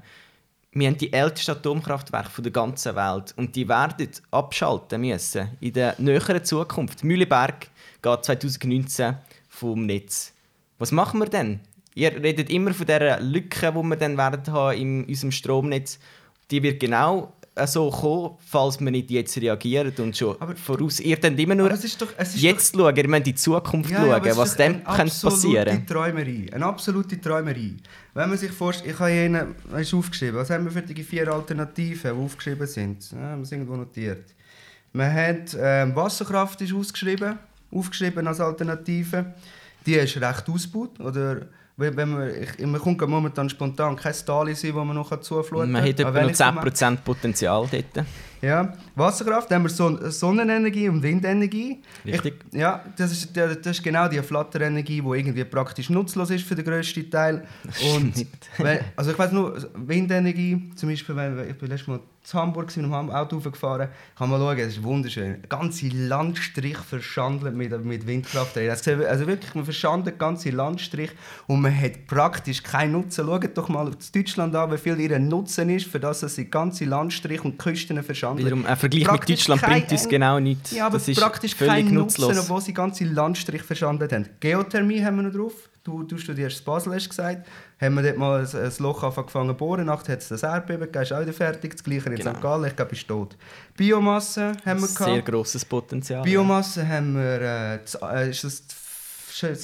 Wir 0.75 0.89
haben 0.89 0.97
die 0.97 1.13
ältesten 1.13 1.51
Atomkraftwerke 1.51 2.31
von 2.31 2.45
der 2.45 2.53
ganzen 2.53 2.97
Welt 2.97 3.35
und 3.37 3.55
die 3.55 3.69
werden 3.69 4.09
abschalten 4.31 5.03
müssen 5.03 5.51
in 5.61 5.73
der 5.75 5.95
näheren 5.99 6.43
Zukunft. 6.45 7.05
Mühleberg 7.05 7.69
geht 8.01 8.25
2019 8.25 9.17
vom 9.51 9.85
Netz. 9.85 10.33
Was 10.79 10.91
machen 10.91 11.21
wir 11.21 11.27
denn? 11.27 11.61
Ihr 11.95 12.13
redet 12.23 12.51
immer 12.51 12.73
von 12.73 12.87
dieser 12.87 13.21
Lücke, 13.21 13.71
die 13.73 13.83
wir 13.83 13.97
dann 13.97 14.17
werden 14.17 14.53
haben 14.53 14.79
in 14.79 15.05
unserem 15.05 15.31
Stromnetz. 15.33 15.99
Die 16.51 16.63
wird 16.63 16.81
genau 16.81 17.33
äh, 17.55 17.67
so 17.67 17.91
kommen, 17.91 18.37
falls 18.47 18.81
wir 18.81 18.91
nicht 18.91 19.11
jetzt 19.11 19.37
reagieren 19.37 19.93
und 19.99 20.17
schon 20.17 20.37
Aber- 20.41 20.57
voraus. 20.57 21.01
Ihr 21.01 21.17
könnt 21.19 21.39
immer 21.39 21.55
nur 21.55 21.71
es 21.71 21.97
doch, 21.99 22.09
es 22.17 22.41
jetzt 22.41 22.75
schauen, 22.75 22.97
ihr 22.97 23.07
müsst 23.09 23.19
in 23.19 23.25
die 23.25 23.35
Zukunft 23.35 23.91
Ja, 23.91 24.07
ja, 24.07 24.13
schauen, 24.19 24.27
es 24.27 24.37
was 24.39 24.51
ist 24.51 24.61
dann 24.61 24.87
eine 24.87 24.97
könnte 24.97 25.21
passieren 25.23 25.69
absolute 25.69 25.87
Träumerei. 25.87 26.47
Eine 26.53 26.67
absolute 26.67 27.21
Träumerei. 27.21 27.73
Wenn 28.15 28.29
man 28.31 28.39
sich 28.39 28.51
vorstellt, 28.53 28.95
ich 28.95 28.99
habe 28.99 29.55
du 29.91 29.99
aufgeschrieben, 29.99 30.37
was 30.37 30.49
haben 30.51 30.65
wir 30.65 30.73
für 30.73 30.83
die 30.83 31.03
vier 31.03 31.29
Alternativen, 31.33 32.15
die 32.17 32.23
aufgeschrieben 32.25 32.67
sind? 32.67 33.11
Ja, 33.13 33.37
wir 33.37 33.45
sind 33.45 33.59
irgendwo 33.61 33.77
notiert. 33.77 34.35
Man 34.95 35.13
hat, 35.13 35.57
ähm, 35.59 35.95
Wasserkraft 35.95 36.61
ist 36.63 36.73
ausgeschrieben, 36.75 37.39
aufgeschrieben 37.71 38.27
als 38.27 38.41
Alternative. 38.41 39.35
Die 39.87 39.95
ist 39.95 40.17
recht 40.21 40.49
ausgebaut. 40.49 41.01
Oder 41.01 41.49
wenn 41.77 41.97
wenn 41.97 42.09
man, 42.11 42.31
ich, 42.31 42.67
man 42.67 42.81
kommt 42.81 42.99
gerade 42.99 43.11
momentan 43.11 43.49
spontan 43.49 43.97
kein 43.97 44.15
Stali 44.15 44.55
sein, 44.55 44.75
wo 44.75 44.85
man 44.85 44.97
noch 44.97 45.19
zufluten 45.21 45.73
kann. 45.73 45.73
Man 45.73 45.83
hat 45.83 46.01
etwa 46.01 46.11
noch 46.11 46.35
so 46.35 46.45
10% 46.45 46.97
Potenzial 46.97 47.69
dort. 47.71 48.07
Ja, 48.43 48.73
Wasserkraft, 48.97 49.51
dann 49.51 49.61
haben 49.61 49.65
wir 49.65 49.71
Son 49.71 50.11
Sonnenenergie 50.11 50.89
und 50.89 51.03
Windenergie. 51.03 51.81
Richtig. 52.05 52.45
Ich, 52.51 52.59
ja, 52.59 52.85
das 52.97 53.13
ist, 53.13 53.37
das 53.37 53.57
ist 53.65 53.83
genau 53.83 54.09
die 54.09 54.21
Flatterenergie, 54.21 55.01
die 55.01 55.19
irgendwie 55.19 55.45
praktisch 55.45 55.89
nutzlos 55.91 56.31
ist 56.31 56.45
für 56.45 56.57
den 56.57 56.65
grössten 56.65 57.09
Teil. 57.09 57.47
Und 57.95 58.27
wenn, 58.59 58.81
also 58.97 59.13
ich 59.13 59.19
weiß 59.19 59.31
nur, 59.31 59.57
Windenergie, 59.75 60.73
zum 60.75 60.89
Beispiel, 60.89 61.15
wenn, 61.15 61.51
ich 61.51 61.57
bin 61.57 61.69
letztes 61.69 61.87
Mal 61.87 62.01
in 62.25 62.39
Hamburg 62.39 62.77
mit 62.77 62.85
dem 62.87 62.93
Auto 62.93 63.41
gefahren, 63.41 63.89
kann 64.17 64.31
man 64.31 64.41
schauen, 64.41 64.59
es 64.59 64.77
ist 64.77 64.83
wunderschön. 64.83 65.35
Ein 65.35 65.49
ganzer 65.49 65.89
Landstrich 65.93 66.79
verschandelt 66.79 67.55
mit, 67.55 67.85
mit 67.85 68.07
Windkraft. 68.07 68.57
Also 68.57 69.27
wirklich, 69.27 69.55
man 69.55 69.65
verschandelt 69.65 70.15
den 70.15 70.19
ganzen 70.19 70.53
Landstrich 70.53 71.11
und 71.49 71.61
man 71.61 71.77
hat 71.77 72.07
praktisch 72.07 72.63
keinen 72.63 72.93
Nutzen. 72.93 73.27
Schaut 73.27 73.57
doch 73.57 73.69
mal 73.69 73.91
Deutschland 74.15 74.55
an, 74.55 74.73
wie 74.73 74.79
viel 74.79 75.01
ihr 75.01 75.19
Nutzen 75.19 75.69
ist, 75.71 75.87
für 75.87 75.99
das 75.99 76.21
sie 76.21 76.45
den 76.45 76.51
ganzen 76.51 76.89
Landstrich 76.89 77.45
und 77.45 77.59
Küsten 77.59 78.03
Wiederum, 78.39 78.67
ein 78.67 78.77
Vergleich 78.77 79.01
mit 79.03 79.09
Praktisch 79.09 79.37
Deutschland 79.41 79.61
kein 79.63 79.71
bringt 79.81 79.93
uns 79.93 80.09
genau 80.09 80.39
nichts. 80.41 80.71
ja, 80.73 80.87
aber 80.87 80.99
das 80.99 81.09
ist 81.09 81.21
praktisch 81.21 81.55
völlig 81.55 81.73
kein 81.87 81.95
nutzlos. 81.95 82.29
Nutzen, 82.29 82.43
obwohl 82.43 82.61
sie 82.61 82.75
ganze 82.75 83.05
Landstrich 83.05 83.63
verschandelt 83.63 84.13
haben. 84.13 84.29
Geothermie 84.41 85.05
haben 85.05 85.17
wir 85.17 85.23
noch 85.25 85.33
drauf. 85.33 85.53
Du, 85.85 86.05
du 86.05 86.17
studierst 86.17 86.61
in 86.61 86.65
Basel, 86.65 86.95
hast 86.95 87.09
gesagt. 87.09 87.47
Haben 87.81 87.95
wir 87.97 88.03
dort 88.05 88.17
mal 88.17 88.41
ein, 88.41 88.47
ein 88.65 88.73
Loch 88.79 89.03
angefangen 89.03 89.49
zu 89.49 89.55
bohren. 89.55 89.87
Nachher 89.87 90.13
hat 90.13 90.21
es 90.21 90.29
das 90.29 90.45
Erdbeben 90.45 90.83
gegeben, 90.87 91.03
ist 91.03 91.13
auch 91.13 91.21
wieder 91.23 91.33
fertig. 91.33 91.73
Das 91.73 91.83
gleiche 91.83 92.09
in 92.09 92.15
Genau. 92.17 92.35
St. 92.35 92.41
Gallen, 92.41 92.65
ich 92.67 92.77
glaube, 92.77 92.93
ist 92.93 93.09
tot. 93.09 93.37
Biomasse 93.77 94.53
haben 94.65 94.81
wir 94.81 94.87
Sehr 94.87 95.07
gehabt. 95.07 95.27
grosses 95.27 95.65
Potenzial. 95.65 96.23
Biomasse 96.23 96.87
haben 96.87 97.15
wir... 97.17 97.41
Äh, 97.41 97.85
z- 97.85 98.01
äh, 98.03 98.31
ist 98.31 98.45
das 98.45 98.63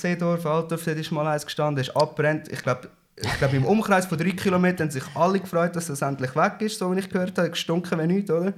Seedorf, 0.01 0.45
Altdorf, 0.47 0.83
dort 0.85 0.97
ist 0.99 1.13
mal 1.13 1.27
eins 1.27 1.45
gestanden, 1.45 1.81
ist 1.83 1.95
abbrennt. 1.97 2.49
Ich 2.51 2.63
glaube, 2.63 2.89
ich 3.23 3.39
glaube, 3.39 3.57
im 3.57 3.65
Umkreis 3.65 4.07
von 4.07 4.19
drei 4.19 4.31
Kilometern 4.31 4.87
haben 4.89 4.93
sich 4.93 5.05
alle 5.15 5.41
gefreut, 5.41 5.75
dass 5.77 5.87
das 5.87 6.03
endlich 6.03 6.35
weg 6.37 6.55
ist, 6.61 6.79
so 6.79 6.95
wie 6.95 6.99
ich 7.01 7.09
gehört 7.09 7.37
habe. 7.39 7.51
Gestunken 7.51 7.99
wie 8.01 8.07
nichts, 8.07 8.31
oder? 8.31 8.53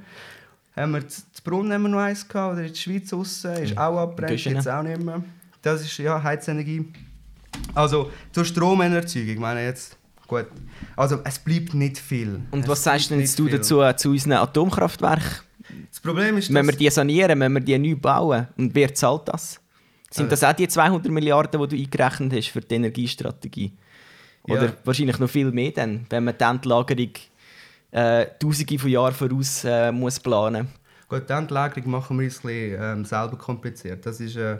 Haben 0.76 0.92
wir 0.92 1.06
zu 1.08 1.22
Brunnen 1.44 1.72
haben 1.72 1.82
wir 1.82 1.88
noch 1.88 1.98
eins 1.98 2.26
gehabt, 2.26 2.52
oder 2.54 2.62
in 2.62 2.68
der 2.68 2.74
Schweiz 2.74 3.12
aussen, 3.12 3.52
ist 3.54 3.76
auch 3.76 3.98
abbrennt, 3.98 4.30
Göschenen. 4.32 4.56
jetzt 4.56 4.68
auch 4.68 4.82
nicht 4.82 5.02
mehr. 5.02 5.22
Das 5.62 5.80
ist 5.82 5.96
ja 5.98 6.22
Heizenergie. 6.22 6.86
Also 7.74 8.10
zur 8.32 8.44
Stromenerzeugung, 8.44 9.28
ich 9.30 9.38
meine 9.38 9.64
jetzt, 9.64 9.96
gut. 10.26 10.46
Also 10.96 11.18
es 11.24 11.38
bleibt 11.38 11.74
nicht 11.74 11.98
viel. 11.98 12.40
Und 12.50 12.62
es 12.62 12.68
was 12.68 12.84
sagst 12.84 13.10
denn 13.10 13.20
du 13.20 13.26
viel. 13.26 13.50
dazu 13.50 13.82
äh, 13.82 13.96
zu 13.96 14.10
unseren 14.10 14.32
Atomkraftwerken? 14.34 15.24
Das 15.90 16.00
Problem 16.00 16.38
ist, 16.38 16.52
Wenn 16.52 16.66
wir 16.66 16.74
die 16.74 16.88
sanieren, 16.90 17.38
wenn 17.40 17.52
wir 17.52 17.60
die 17.60 17.78
neu 17.78 17.96
bauen, 17.96 18.46
und 18.56 18.74
wer 18.74 18.94
zahlt 18.94 19.28
das? 19.28 19.60
Sind 20.10 20.26
Äh. 20.26 20.30
das 20.30 20.44
auch 20.44 20.52
die 20.52 20.68
200 20.68 21.10
Milliarden, 21.10 21.60
die 21.60 21.68
du 21.76 21.82
eingerechnet 21.82 22.32
hast 22.32 22.48
für 22.48 22.60
die 22.60 22.74
Energiestrategie? 22.76 23.72
Oder 24.50 24.66
Ja. 24.66 24.72
wahrscheinlich 24.84 25.18
noch 25.18 25.30
viel 25.30 25.50
mehr 25.52 25.70
dann, 25.72 26.06
wenn 26.10 26.24
man 26.24 26.36
die 26.38 26.44
Endlagerung 26.44 27.10
äh, 27.92 28.26
tausende 28.38 28.78
von 28.78 28.90
Jahren 28.90 29.14
voraus 29.14 29.64
äh, 29.64 29.90
muss 29.92 30.20
planen 30.20 30.68
Gut, 31.08 31.28
die 31.28 31.32
Endlagerung 31.32 31.90
machen 31.90 32.18
wir 32.18 32.24
uns 32.26 32.38
ein 32.38 32.42
bisschen, 32.42 32.78
ähm, 32.80 33.04
selber 33.04 33.36
kompliziert. 33.36 34.06
Das 34.06 34.20
ist, 34.20 34.36
äh, 34.36 34.58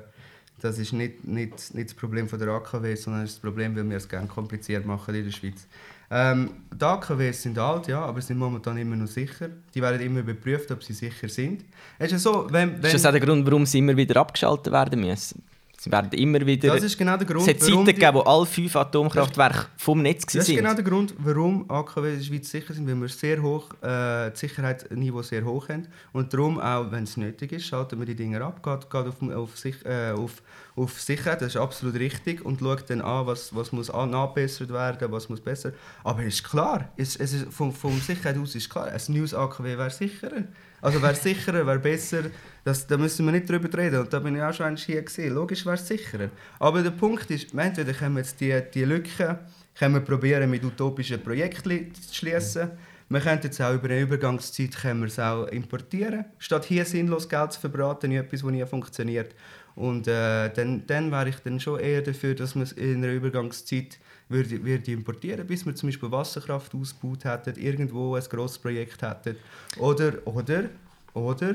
das 0.61 0.79
ist 0.79 0.93
nicht, 0.93 1.25
nicht, 1.25 1.75
nicht 1.75 1.91
das 1.91 1.95
Problem 1.95 2.29
von 2.29 2.41
der 2.41 2.49
AKW, 2.49 2.95
sondern 2.97 3.23
das 3.23 3.39
Problem, 3.39 3.77
weil 3.77 3.89
wir 3.89 3.97
es 3.97 4.09
gerne 4.09 4.27
kompliziert 4.27 4.85
machen 4.85 5.15
in 5.15 5.25
der 5.25 5.31
Schweiz. 5.31 5.67
Ähm, 6.11 6.51
die 6.75 6.85
AKWs 6.85 7.43
sind 7.43 7.57
alt, 7.57 7.87
ja, 7.87 8.01
aber 8.05 8.21
sind 8.21 8.37
momentan 8.37 8.77
immer 8.79 8.97
noch 8.97 9.07
sicher. 9.07 9.49
Die 9.73 9.81
werden 9.81 10.01
immer 10.01 10.21
überprüft, 10.21 10.73
ob 10.73 10.83
sie 10.83 10.93
sicher 10.93 11.29
sind. 11.29 11.65
Es 12.01 12.07
ist 12.07 12.13
ja 12.13 12.19
so, 12.19 12.49
wenn, 12.51 12.83
wenn, 12.83 12.85
Ist 12.91 12.95
das 12.95 13.07
auch 13.07 13.13
der 13.13 13.21
Grund, 13.21 13.47
warum 13.47 13.65
sie 13.65 13.79
immer 13.79 13.97
wieder 13.97 14.17
abgeschaltet 14.21 14.73
werden 14.73 15.01
müssen? 15.01 15.45
Sie 15.83 15.91
werden 15.91 16.13
immer 16.13 16.45
wieder... 16.45 16.75
das 16.75 16.83
ist 16.83 16.99
genau 16.99 17.17
der 17.17 17.27
Grund, 17.27 17.41
es 17.41 17.49
hat 17.49 17.61
Zeiten 17.61 17.87
gegeben, 17.87 18.13
wo 18.13 18.21
alle 18.21 18.45
fünf 18.45 18.77
Atomkraftwerke 18.77 19.69
vom 19.79 20.03
Netz 20.03 20.27
Das 20.27 20.35
ist 20.35 20.49
waren. 20.51 20.57
genau 20.57 20.75
der 20.75 20.85
Grund, 20.85 21.15
warum 21.17 21.65
AKW 21.71 22.11
in 22.11 22.19
der 22.19 22.23
Schweiz 22.23 22.51
sicher 22.51 22.75
sind, 22.75 22.87
weil 22.87 23.01
wir 23.01 23.09
sehr 23.09 23.41
hoch, 23.41 23.73
äh, 23.81 24.29
das 24.29 24.41
Sicherheitsniveau 24.41 25.23
sehr 25.23 25.43
hoch 25.43 25.71
haben. 25.71 25.89
Und 26.13 26.35
darum, 26.35 26.61
auch 26.61 26.93
wenn 26.93 27.05
es 27.05 27.17
nötig 27.17 27.53
ist, 27.53 27.65
schalten 27.65 27.99
wir 27.99 28.05
die 28.05 28.15
Dinge 28.15 28.45
ab, 28.45 28.63
geht, 28.63 28.91
geht 28.91 29.07
auf, 29.07 29.23
auf, 29.35 29.57
sich, 29.57 29.83
äh, 29.87 30.11
auf, 30.11 30.43
auf 30.81 31.01
Sicherheit, 31.01 31.43
das 31.43 31.55
ist 31.55 31.57
absolut 31.57 31.95
richtig, 31.97 32.45
und 32.45 32.61
schaut 32.61 32.89
dann 32.89 33.01
an, 33.01 33.27
was, 33.27 33.55
was 33.55 33.73
muss 33.73 33.93
nachbessert 33.93 34.71
werden, 34.71 35.13
was 35.13 35.29
muss 35.29 35.41
besser. 35.41 35.73
Aber 36.03 36.21
es 36.23 36.35
ist 36.35 36.45
klar, 36.45 36.89
es, 36.97 37.17
es 37.17 37.33
ist, 37.33 37.53
vom, 37.53 37.73
vom 37.73 38.01
Sicherheit 38.01 38.39
aus 38.39 38.55
ist 38.55 38.71
klar, 38.71 38.87
ein 38.87 39.01
News 39.09 39.35
AKW 39.35 39.77
wäre 39.77 39.91
sicherer. 39.91 40.45
Also 40.83 41.03
wäre 41.03 41.15
sicherer, 41.15 41.67
wäre 41.67 41.79
besser, 41.79 42.23
das, 42.65 42.87
da 42.87 42.97
müssen 42.97 43.27
wir 43.27 43.33
nicht 43.33 43.49
drüber 43.49 43.77
reden. 43.77 44.01
Und 44.01 44.13
da 44.13 44.19
bin 44.19 44.37
ich 44.37 44.43
auch 44.43 44.55
schon 44.55 44.77
hier 44.77 45.03
gesehen. 45.03 45.35
Logisch 45.35 45.67
wäre 45.67 45.75
es 45.75 45.87
sicherer. 45.87 46.31
Aber 46.59 46.83
der 46.83 46.91
Punkt 46.91 47.31
ist, 47.31 47.53
entweder 47.53 47.93
können 47.93 48.15
wir 48.15 48.23
jetzt 48.23 48.41
die, 48.41 48.59
die 48.73 48.85
Lücken 48.85 49.39
können 49.79 49.95
wir 49.95 50.01
probieren, 50.01 50.51
mit 50.51 50.65
utopischen 50.65 51.23
Projekten 51.23 51.95
zu 51.95 52.15
schließen. 52.15 52.71
Wir 53.09 53.21
können 53.21 53.41
jetzt 53.43 53.61
auch 53.61 53.75
über 53.75 53.89
eine 53.89 54.03
Übergangszeit 54.03 54.77
können 54.77 55.01
wir 55.01 55.09
es 55.09 55.19
auch 55.19 55.47
importieren, 55.49 56.27
statt 56.39 56.65
hier 56.65 56.85
sinnlos 56.85 57.29
Geld 57.29 57.53
zu 57.53 57.59
verbraten 57.59 58.13
in 58.13 58.19
etwas, 58.19 58.43
das 58.43 58.51
nicht 58.51 58.69
funktioniert. 58.69 59.35
Und 59.75 60.09
äh, 60.09 60.51
dann, 60.51 60.87
dann 60.87 61.11
wäre 61.11 61.29
ich 61.29 61.37
dann 61.37 61.61
schon 61.61 61.81
eher 61.81 62.03
dafür, 62.03 62.35
dass 62.35 62.55
man 62.55 62.65
es 62.65 62.73
in 62.73 63.03
einer 63.03 63.13
Übergangszeit 63.13 63.99
würde, 64.29 64.65
würde 64.65 64.93
importieren, 64.93 65.47
bis 65.47 65.67
wir 65.67 65.75
zum 65.75 65.89
Beispiel 65.89 66.11
Wasserkraft 66.11 66.75
ausgebaut 66.75 67.25
hätten, 67.25 67.59
irgendwo 67.59 68.15
ein 68.15 68.23
grosses 68.29 68.59
Projekt 68.59 69.03
hätten. 69.03 69.37
Oder, 69.79 70.15
oder, 70.27 70.65
oder, 71.15 71.55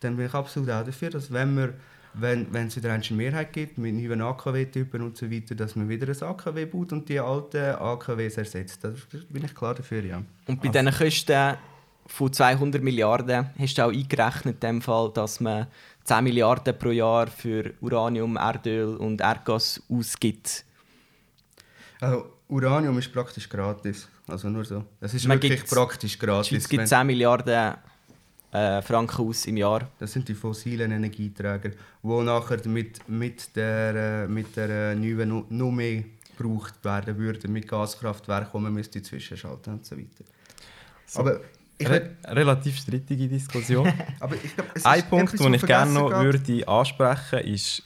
dann 0.00 0.16
bin 0.16 0.26
ich 0.26 0.34
absolut 0.34 0.70
auch 0.70 0.84
dafür, 0.84 1.10
dass 1.10 1.32
wenn 1.32 1.56
wir 1.56 1.74
wenn, 2.14 2.66
es 2.66 2.76
wieder 2.76 2.92
eine 2.92 3.04
Mehrheit 3.10 3.52
gibt 3.52 3.78
mit 3.78 3.94
neuen 3.94 4.22
AKW-Typen 4.22 5.02
und 5.02 5.16
so 5.16 5.30
weiter, 5.30 5.54
dass 5.54 5.76
man 5.76 5.88
wieder 5.88 6.08
ein 6.08 6.22
AKW 6.22 6.64
baut 6.66 6.92
und 6.92 7.08
die 7.08 7.20
alten 7.20 7.74
AKWs 7.76 8.38
ersetzt. 8.38 8.82
Da 8.82 8.92
bin 9.28 9.44
ich 9.44 9.54
klar 9.54 9.74
dafür, 9.74 10.04
ja. 10.04 10.22
Und 10.46 10.60
bei 10.60 10.68
diesen 10.68 10.90
Kosten 10.90 11.56
von 12.08 12.32
200 12.32 12.82
Milliarden 12.82 13.50
hast 13.58 13.78
du 13.78 13.82
auch 13.82 13.92
eingerechnet, 13.92 14.54
in 14.56 14.60
dem 14.60 14.82
Fall, 14.82 15.12
dass 15.12 15.40
man 15.40 15.66
10 16.04 16.24
Milliarden 16.24 16.76
pro 16.76 16.90
Jahr 16.90 17.28
für 17.28 17.74
Uranium, 17.80 18.36
Erdöl 18.36 18.96
und 18.96 19.20
Erdgas 19.20 19.80
ausgibt. 19.88 20.64
Also, 22.00 22.32
Uranium 22.48 22.98
ist 22.98 23.12
praktisch 23.12 23.48
gratis. 23.48 24.08
Also 24.26 24.48
nur 24.48 24.64
so. 24.64 24.84
Es 25.00 25.14
ist 25.14 25.26
man 25.26 25.40
wirklich 25.40 25.64
praktisch 25.66 26.18
gratis. 26.18 26.64
Es 26.64 26.68
gibt 26.68 26.88
10 26.88 27.06
Milliarden 27.06 27.74
äh, 28.52 28.82
Franken 28.82 29.26
aus 29.26 29.46
im 29.46 29.58
Jahr. 29.58 29.90
Das 29.98 30.12
sind 30.12 30.28
die 30.28 30.34
fossilen 30.34 30.90
Energieträger, 30.90 31.70
die 32.02 32.22
nachher 32.22 32.66
mit, 32.66 33.06
mit 33.08 33.54
der, 33.54 34.24
äh, 34.24 34.28
mit 34.28 34.56
der 34.56 34.92
äh, 34.92 34.94
neuen 34.94 35.44
noch 35.48 35.70
mehr 35.70 36.04
gebraucht 36.36 36.82
werden 36.84 37.18
würden, 37.18 37.52
mit 37.52 37.68
Gaskraftwerken, 37.68 38.50
wo 38.52 38.58
man 38.58 38.72
müsste 38.72 39.02
zwischenschalten 39.02 39.74
und 39.74 39.86
so 39.86 39.96
weiter. 39.96 40.24
So. 41.06 41.20
Aber 41.20 41.40
Re 41.80 42.16
relativ 42.24 42.78
strittige 42.78 43.28
Diskussion. 43.28 43.92
Aber 44.20 44.34
ich 44.34 44.54
glaub, 44.54 44.66
Ein 44.84 45.08
Punkt, 45.08 45.38
den 45.38 45.54
ich 45.54 45.62
gerne 45.62 45.92
noch 45.92 46.10
würde 46.10 46.68
ansprechen 46.68 47.40
ist 47.40 47.82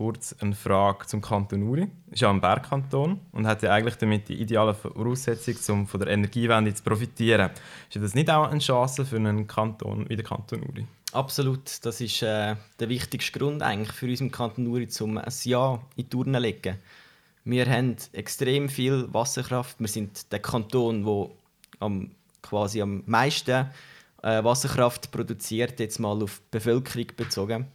kurz 0.00 0.34
eine 0.40 0.54
Frage 0.54 1.06
zum 1.06 1.20
Kanton 1.20 1.62
Uri. 1.62 1.86
ist 2.10 2.22
ja 2.22 2.30
ein 2.30 2.40
Bergkanton 2.40 3.20
und 3.32 3.46
hat 3.46 3.62
ja 3.62 3.70
eigentlich 3.70 3.96
damit 3.96 4.30
die 4.30 4.40
ideale 4.40 4.72
Voraussetzung, 4.72 5.56
um 5.68 5.86
von 5.86 6.00
der 6.00 6.08
Energiewende 6.08 6.72
zu 6.72 6.82
profitieren. 6.82 7.50
Ist 7.90 8.02
das 8.02 8.14
nicht 8.14 8.30
auch 8.30 8.48
eine 8.48 8.60
Chance 8.60 9.04
für 9.04 9.16
einen 9.16 9.46
Kanton 9.46 10.08
wie 10.08 10.16
der 10.16 10.24
Kanton 10.24 10.62
Uri? 10.62 10.86
Absolut. 11.12 11.84
Das 11.84 12.00
ist 12.00 12.22
äh, 12.22 12.56
der 12.78 12.88
wichtigste 12.88 13.38
Grund 13.38 13.62
eigentlich 13.62 13.92
für 13.92 14.06
unseren 14.06 14.30
Kanton 14.30 14.68
Uri, 14.68 14.88
um 15.00 15.18
ein 15.18 15.32
Ja 15.44 15.74
in 15.74 16.04
die 16.04 16.08
Turnen 16.08 16.34
zu 16.34 16.40
legen. 16.40 16.78
Wir 17.44 17.66
haben 17.66 17.96
extrem 18.14 18.70
viel 18.70 19.06
Wasserkraft. 19.12 19.80
Wir 19.80 19.88
sind 19.88 20.32
der 20.32 20.38
Kanton, 20.38 21.04
der 21.04 21.28
am, 21.80 22.10
quasi 22.42 22.82
am 22.82 23.02
meisten 23.06 23.66
äh, 24.22 24.44
Wasserkraft 24.44 25.10
produziert, 25.10 25.80
jetzt 25.80 25.98
mal 25.98 26.22
auf 26.22 26.38
die 26.38 26.58
Bevölkerung 26.58 27.06
bezogen. 27.16 27.66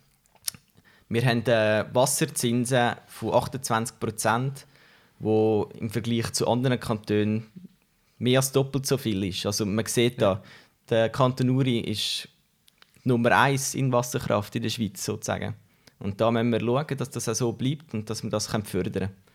Wir 1.10 1.26
haben 1.26 1.46
äh, 1.46 1.86
Wasserzinsen 1.94 2.96
von 3.08 3.34
28 3.34 4.00
Prozent, 4.00 4.66
wo 5.20 5.70
im 5.78 5.90
Vergleich 5.90 6.34
zu 6.34 6.48
anderen 6.48 6.80
Kantonen 6.80 7.46
mehr 8.18 8.40
als 8.40 8.52
doppelt 8.52 8.86
so 8.86 8.98
viel 8.98 9.24
ist. 9.24 9.46
Also 9.46 9.66
man 9.66 9.86
sieht 9.86 10.22
da, 10.22 10.42
der 10.90 11.10
Kanton 11.10 11.50
Uri 11.50 11.80
ist 11.80 12.28
Nummer 13.04 13.32
eins 13.38 13.76
in 13.76 13.92
Wasserkraft 13.92 14.56
in 14.56 14.64
der 14.64 14.70
Schweiz 14.70 15.04
sozusagen. 15.04 15.56
Und 16.00 16.20
da 16.20 16.32
müssen 16.32 16.52
wir 16.52 16.60
schauen, 16.60 16.98
dass 16.98 17.10
das 17.10 17.30
auch 17.30 17.36
so 17.36 17.52
bleibt 17.52 17.94
und 17.94 18.10
dass 18.10 18.24
wir 18.24 18.30
das 18.30 18.48
fördern 18.48 18.94
können 18.94 19.26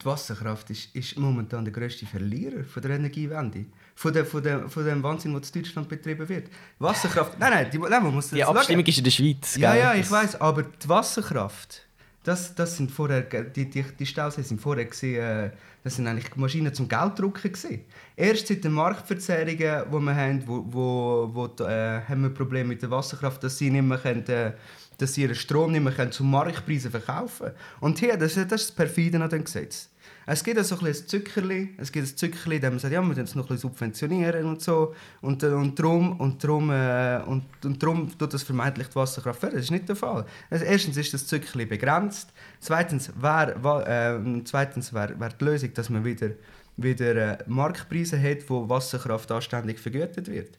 die 0.00 0.06
Wasserkraft 0.06 0.70
ist, 0.70 0.94
ist 0.94 1.18
momentan 1.18 1.64
der 1.64 1.72
grösste 1.72 2.06
Verlierer 2.06 2.64
von 2.64 2.82
der 2.82 2.92
Energiewende. 2.92 3.66
Von, 4.00 4.14
der, 4.14 4.24
von, 4.24 4.42
der, 4.42 4.66
von 4.66 4.82
dem 4.82 5.02
Wahnsinn, 5.02 5.34
der 5.34 5.42
in 5.42 5.62
Deutschland 5.62 5.86
betrieben 5.86 6.26
wird. 6.26 6.48
Wasserkraft. 6.78 7.38
Nein, 7.38 7.50
nein, 7.50 7.70
die, 7.70 7.76
nein 7.76 8.02
man 8.02 8.14
muss 8.14 8.30
Die 8.30 8.42
Abstimmung 8.42 8.82
schauen. 8.82 8.88
ist 8.88 8.96
in 8.96 9.04
der 9.04 9.10
Schweiz. 9.10 9.56
Ja, 9.56 9.74
ja, 9.74 9.94
ich 9.94 10.10
weiß, 10.10 10.40
aber 10.40 10.62
die 10.62 10.88
Wasserkraft, 10.88 11.86
das, 12.24 12.54
das 12.54 12.78
sind 12.78 12.90
vorher, 12.90 13.20
die, 13.20 13.68
die, 13.68 13.82
die 13.82 14.06
Stauseen 14.06 14.42
sind 14.42 14.58
vorher 14.58 14.86
gesehen, 14.86 15.22
äh, 15.22 15.50
das 15.84 15.96
sind 15.96 16.06
eigentlich 16.06 16.34
Maschinen 16.36 16.72
zum 16.72 16.88
Gelddrucken 16.88 17.52
gesehen. 17.52 17.84
Erst 18.16 18.46
seit 18.46 18.64
den 18.64 18.72
Marktverzerrungen, 18.72 19.58
die 19.58 20.00
wir 20.06 20.16
haben, 20.16 20.44
wo, 20.46 20.64
wo, 20.70 21.30
wo 21.34 21.64
äh, 21.64 22.00
haben 22.00 22.22
wir 22.22 22.30
Probleme 22.30 22.70
mit 22.70 22.80
der 22.80 22.90
Wasserkraft, 22.90 23.44
dass 23.44 23.58
sie 23.58 23.68
nicht 23.68 23.82
mehr 23.82 23.98
können, 23.98 24.26
äh, 24.28 24.52
dass 24.96 25.12
sie 25.12 25.24
ihren 25.24 25.34
Strom 25.34 25.72
nicht 25.72 25.84
mehr 25.84 26.10
zu 26.10 26.24
Marktpreisen 26.24 26.90
verkaufen 26.90 27.48
können. 27.48 27.56
Und 27.80 27.98
hier, 27.98 28.16
das, 28.16 28.32
das 28.32 28.44
ist 28.44 28.50
das 28.50 28.72
perfide 28.72 29.22
an 29.22 29.28
dem 29.28 29.44
Gesetz. 29.44 29.89
Es 30.26 30.44
gibt 30.44 30.58
also 30.58 30.78
ein 30.78 30.94
Zückerli, 30.94 31.70
es 31.78 31.90
gibt 31.90 32.06
ein 32.06 32.16
Zückerli, 32.16 32.60
dem 32.60 32.74
man 32.74 32.78
sagt, 32.78 32.92
ja, 32.92 33.00
wir 33.00 33.08
müssen 33.08 33.24
es 33.24 33.34
noch 33.34 33.50
ein 33.50 33.58
subventionieren 33.58 34.44
und 34.44 34.62
so. 34.62 34.94
Und, 35.20 35.42
äh, 35.42 35.46
und 35.46 35.78
darum, 35.78 36.20
und 36.20 36.42
darum, 36.44 36.70
äh, 36.70 37.20
und, 37.26 37.44
und 37.64 37.82
darum 37.82 38.16
tut 38.16 38.34
das 38.34 38.42
vermeintlich 38.42 38.88
die 38.88 38.96
Wasserkraft 38.96 39.40
fördern. 39.40 39.56
Das 39.56 39.64
ist 39.64 39.70
nicht 39.70 39.88
der 39.88 39.96
Fall. 39.96 40.26
Also 40.50 40.64
erstens 40.64 40.96
ist 40.96 41.14
das 41.14 41.26
Zückerli 41.26 41.66
begrenzt. 41.66 42.32
Zweitens 42.60 43.10
wäre 43.20 43.52
äh, 43.54 44.24
wär, 44.24 45.20
wär 45.20 45.28
die 45.28 45.44
Lösung, 45.44 45.74
dass 45.74 45.90
man 45.90 46.04
wieder, 46.04 46.30
wieder 46.76 47.16
äh, 47.16 47.38
Marktpreise 47.46 48.20
hat, 48.20 48.48
wo 48.48 48.68
Wasserkraft 48.68 49.30
anständig 49.32 49.80
vergütet 49.80 50.28
wird. 50.28 50.58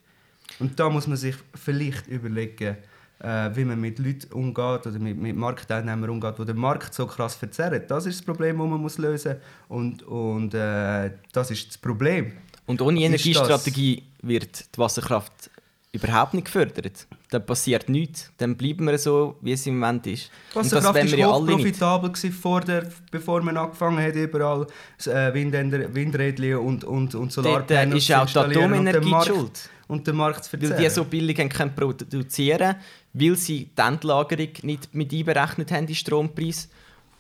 Und 0.60 0.80
da 0.80 0.90
muss 0.90 1.08
man 1.08 1.18
sich 1.18 1.36
vielleicht 1.56 2.08
überlegen, 2.08 2.78
äh, 3.22 3.56
wie 3.56 3.66
man 3.66 3.80
mit 3.80 4.00
Leuten 4.00 4.34
umgeht 4.34 4.88
oder 4.88 5.00
mit, 5.00 5.18
mit 5.18 5.36
Marktteilnehmern 5.36 6.10
umgeht, 6.10 6.36
die 6.40 6.46
den 6.46 6.58
Markt 6.58 6.94
so 6.94 7.06
krass 7.06 7.36
verzerren. 7.36 7.84
Das 7.88 8.06
ist 8.06 8.20
das 8.20 8.26
Problem, 8.26 8.58
das 8.58 8.68
man 8.68 8.82
muss 8.82 8.98
lösen 8.98 9.36
muss. 9.70 9.78
Und, 9.78 10.04
und 10.04 10.54
äh, 10.54 11.12
das 11.32 11.52
ist 11.52 11.68
das 11.70 11.78
Problem. 11.78 12.34
Und 12.66 12.82
ohne 12.82 13.02
Energiestrategie 13.02 14.04
wird 14.22 14.76
die 14.76 14.80
Wasserkraft 14.80 15.52
überhaupt 15.92 16.34
nicht 16.34 16.46
gefördert. 16.46 17.06
Dann 17.30 17.46
passiert 17.46 17.90
nichts. 17.90 18.32
Dann 18.38 18.56
bleiben 18.56 18.86
wir 18.86 18.98
so, 18.98 19.36
wie 19.42 19.52
es 19.52 19.66
im 19.68 19.80
Moment 19.80 20.08
ist. 20.08 20.32
Wasserkraft 20.54 20.96
war 20.96 21.06
ja 21.06 21.28
profitabel 21.30 22.12
vor 22.32 22.62
der, 22.62 22.88
bevor 23.12 23.42
man 23.42 23.58
angefangen 23.58 24.04
hat, 24.04 24.16
überall 24.16 24.68
äh, 25.06 25.34
Windräder 25.34 26.62
und, 26.62 26.84
und, 26.84 27.14
und 27.14 27.32
Solarpanels 27.32 28.06
zu 28.06 28.14
installieren. 28.14 28.32
ist 28.32 28.38
auch 28.38 28.48
die 28.48 28.58
Atomenergie 28.58 29.26
schuld 29.26 29.70
und 29.92 30.08
den 30.08 30.16
Markt 30.16 30.46
zu 30.46 30.50
verzerren. 30.50 30.78
Weil 30.78 30.84
die 30.84 30.90
so 30.90 31.04
billig 31.04 31.38
können 31.50 31.76
produzieren 31.76 32.76
weil 33.14 33.36
sie 33.36 33.66
die 33.66 33.82
Endlagerung 33.82 34.50
nicht 34.64 34.94
mit 34.96 35.14
einberechnet 35.14 35.72
haben, 35.72 35.86
den 35.86 35.96
Strompreis 35.96 36.70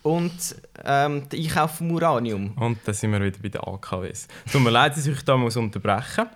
und 0.03 0.55
ähm, 0.85 1.27
den 1.27 1.43
Einkauf 1.43 1.77
von 1.77 1.91
Uranium. 1.91 2.53
Und 2.53 2.79
dann 2.85 2.95
sind 2.95 3.11
wir 3.11 3.21
wieder 3.21 3.39
bei 3.41 3.49
den 3.49 3.61
AKWs. 3.61 4.27
Tut 4.49 4.61
mir 4.61 4.69
leid, 4.69 4.95
dass 4.95 5.05
ich 5.05 5.13
euch 5.13 5.25
da 5.25 5.35
muss 5.35 5.57
unterbrechen 5.57 6.27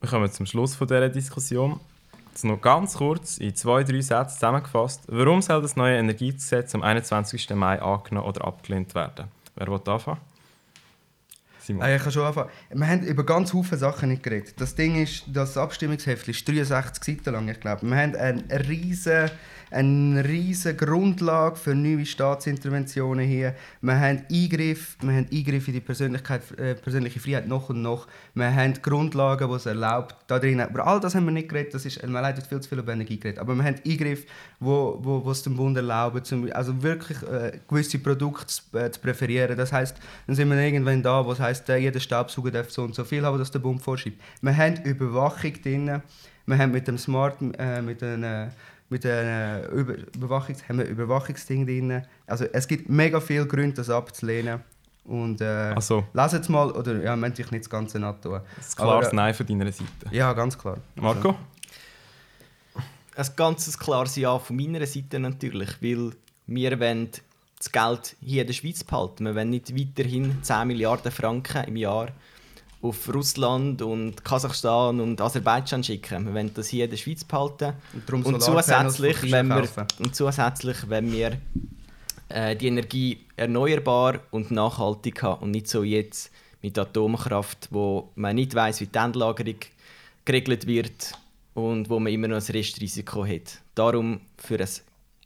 Wir 0.00 0.08
kommen 0.08 0.32
zum 0.32 0.46
Schluss 0.46 0.74
von 0.74 0.88
dieser 0.88 1.10
Diskussion. 1.10 1.78
Jetzt 2.30 2.44
noch 2.44 2.60
ganz 2.60 2.94
kurz, 2.94 3.36
in 3.38 3.54
zwei, 3.54 3.84
drei 3.84 4.00
Sätzen 4.00 4.34
zusammengefasst. 4.34 5.02
Warum 5.08 5.42
soll 5.42 5.60
das 5.60 5.76
neue 5.76 5.98
Energiegesetz 5.98 6.74
am 6.74 6.82
21. 6.82 7.50
Mai 7.50 7.80
angenommen 7.80 8.26
oder 8.26 8.44
abgelehnt 8.46 8.94
werden? 8.94 9.26
Wer 9.56 9.68
will 9.68 9.80
anfangen? 9.86 10.20
Simon. 11.64 11.82
Ah, 11.82 11.94
ich 11.94 12.02
kann 12.02 12.12
schon 12.12 12.24
anfangen. 12.24 12.50
Wir 12.70 12.86
haben 12.86 13.02
über 13.02 13.24
ganz 13.24 13.50
viele 13.50 13.78
Sachen 13.78 14.10
nicht 14.10 14.22
geredet. 14.22 14.54
Das 14.60 14.74
Ding 14.74 15.02
ist, 15.02 15.24
das 15.32 15.56
Abstimmungsheft 15.56 16.28
ist 16.28 16.46
63 16.46 17.02
Seiten 17.02 17.32
lang, 17.32 17.48
ich 17.48 17.60
glaube. 17.60 17.86
Wir 17.86 17.96
haben 17.96 18.14
eine 18.14 18.68
riesige 18.68 19.30
eine 19.74 20.24
riesige 20.24 20.86
Grundlage 20.86 21.56
für 21.56 21.74
neue 21.74 22.06
Staatsinterventionen 22.06 23.26
hier. 23.26 23.54
Wir 23.80 23.98
haben 23.98 24.22
Eingriff, 24.30 24.96
wir 25.00 25.12
haben 25.12 25.26
Eingriff 25.32 25.66
in 25.66 25.74
die 25.74 25.80
Persönlichkeit, 25.80 26.42
äh, 26.58 26.74
persönliche 26.74 27.18
Freiheit 27.18 27.48
noch 27.48 27.70
und 27.70 27.82
noch. 27.82 28.06
Wir 28.34 28.54
haben 28.54 28.74
Grundlagen, 28.80 29.48
die 29.48 29.54
es 29.54 29.66
erlaubt. 29.66 30.16
Da 30.28 30.38
drin, 30.38 30.60
über 30.60 30.86
all 30.86 31.00
das 31.00 31.14
haben 31.14 31.24
wir 31.24 31.32
nicht 31.32 31.48
geredet, 31.48 31.74
das 31.74 31.84
ist, 31.84 32.02
man 32.06 32.22
leidet 32.22 32.46
viel 32.46 32.60
zu 32.60 32.68
viel 32.68 32.78
über 32.78 32.92
Energie 32.92 33.18
geredet. 33.18 33.40
Aber 33.40 33.54
wir 33.54 33.64
haben 33.64 33.76
Eingriff, 33.84 34.24
wo, 34.60 34.98
wo, 35.02 35.24
wo 35.24 35.30
es 35.32 35.42
dem 35.42 35.56
Bund 35.56 35.76
erlauben, 35.76 36.22
zum, 36.24 36.50
also 36.52 36.82
wirklich 36.82 37.20
äh, 37.22 37.58
gewisse 37.68 37.98
Produkte 37.98 38.46
zu, 38.46 38.78
äh, 38.78 38.90
zu, 38.92 39.00
präferieren. 39.00 39.56
Das 39.56 39.72
heißt, 39.72 39.96
dann 40.26 40.36
sind 40.36 40.48
wir 40.48 40.58
irgendwann 40.58 41.02
da, 41.02 41.24
wo 41.26 41.32
es 41.32 41.40
äh, 41.68 41.76
jeder 41.76 42.00
Staubsauger 42.00 42.50
darf 42.50 42.70
so 42.70 42.82
und 42.82 42.94
so 42.94 43.04
viel 43.04 43.24
haben, 43.24 43.38
dass 43.38 43.50
der 43.50 43.58
Bund 43.58 43.82
vorschreibt. 43.82 44.20
Wir 44.40 44.56
haben 44.56 44.76
Überwachung 44.84 45.52
drin. 45.62 46.02
Wir 46.46 46.58
haben 46.58 46.72
mit 46.72 46.86
dem 46.88 46.98
Smart, 46.98 47.36
äh, 47.58 47.80
mit 47.80 48.00
den 48.00 48.22
äh, 48.22 48.48
mit 48.90 49.04
den 49.04 49.64
Über 49.70 49.94
Überwachungs 50.14 50.68
haben 50.68 50.78
wir 50.78 50.86
Überwachungsding 50.86 51.66
drin. 51.66 52.02
Also 52.26 52.44
es 52.52 52.68
gibt 52.68 52.88
mega 52.88 53.18
viele 53.20 53.46
Gründe, 53.46 53.74
das 53.74 53.90
abzulehnen. 53.90 54.60
Und 55.04 55.40
äh, 55.40 55.78
so. 55.80 56.04
lass 56.12 56.32
jetzt 56.32 56.48
mal, 56.48 56.70
oder 56.70 57.02
ja, 57.02 57.14
möchte 57.16 57.42
ich 57.42 57.50
nicht 57.50 57.64
das 57.64 57.70
Ganze 57.70 58.04
antun. 58.04 58.40
Das 58.56 58.68
ist 58.68 58.76
klares 58.76 59.08
Aber, 59.08 59.16
Nein 59.16 59.34
von 59.34 59.46
deiner 59.46 59.70
Seite. 59.70 59.86
Ja, 60.10 60.32
ganz 60.32 60.56
klar. 60.56 60.78
Marco? 60.96 61.36
ein 63.16 63.26
ganz 63.36 63.78
klares 63.78 64.16
Ja 64.16 64.38
von 64.38 64.56
meiner 64.56 64.84
Seite 64.86 65.18
natürlich, 65.20 65.70
weil 65.80 66.12
wir 66.46 66.80
wollen 66.80 67.10
das 67.64 67.72
Geld 67.72 68.16
hier 68.20 68.42
in 68.42 68.46
der 68.46 68.54
Schweiz 68.54 68.84
behalten. 68.84 69.24
Wir 69.24 69.34
wollen 69.34 69.50
nicht 69.50 69.74
weiterhin 69.76 70.42
10 70.42 70.68
Milliarden 70.68 71.10
Franken 71.10 71.64
im 71.64 71.76
Jahr 71.76 72.08
auf 72.82 73.12
Russland 73.12 73.80
und 73.80 74.22
Kasachstan 74.22 75.00
und 75.00 75.20
Aserbaidschan 75.20 75.82
schicken. 75.82 76.26
Wir 76.26 76.34
wollen 76.34 76.52
das 76.52 76.68
hier 76.68 76.84
in 76.84 76.90
der 76.90 76.98
Schweiz 76.98 77.24
behalten. 77.24 77.72
Und, 78.06 78.26
und 78.26 78.42
zusätzlich, 78.42 79.32
wenn 79.32 79.48
wir, 79.48 79.66
und 79.98 80.14
zusätzlich, 80.14 80.76
wenn 80.88 81.10
wir 81.10 81.38
äh, 82.28 82.54
die 82.54 82.66
Energie 82.66 83.20
erneuerbar 83.36 84.20
und 84.30 84.50
nachhaltig 84.50 85.22
haben 85.22 85.44
und 85.44 85.50
nicht 85.52 85.68
so 85.68 85.82
jetzt 85.82 86.30
mit 86.60 86.78
Atomkraft, 86.78 87.68
wo 87.70 88.10
man 88.16 88.36
nicht 88.36 88.54
weiß, 88.54 88.80
wie 88.80 88.86
die 88.86 88.98
Endlagerung 88.98 89.56
geregelt 90.26 90.66
wird 90.66 91.12
und 91.54 91.88
wo 91.88 91.98
man 91.98 92.12
immer 92.12 92.28
noch 92.28 92.36
ein 92.36 92.52
Restrisiko 92.52 93.26
hat. 93.26 93.60
Darum 93.74 94.20
für 94.36 94.60
ein 94.60 94.68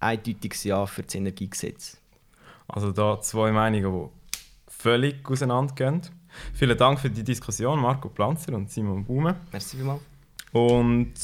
eindeutiges 0.00 0.64
Ja 0.64 0.86
für 0.86 1.02
das 1.02 1.14
Energiegesetz. 1.16 1.97
Also 2.68 2.92
da 2.92 3.20
zwei 3.20 3.50
Meinungen, 3.50 3.92
die 3.92 4.70
völlig 4.70 5.28
auseinandergehen. 5.28 6.02
Vielen 6.54 6.76
Dank 6.76 7.00
für 7.00 7.10
die 7.10 7.24
Diskussion, 7.24 7.80
Marco 7.80 8.08
Planzer 8.08 8.52
und 8.54 8.70
Simon 8.70 9.04
Baume. 9.04 9.36
Merci 9.50 9.76
vielmals. 9.76 10.00
Und 10.52 11.14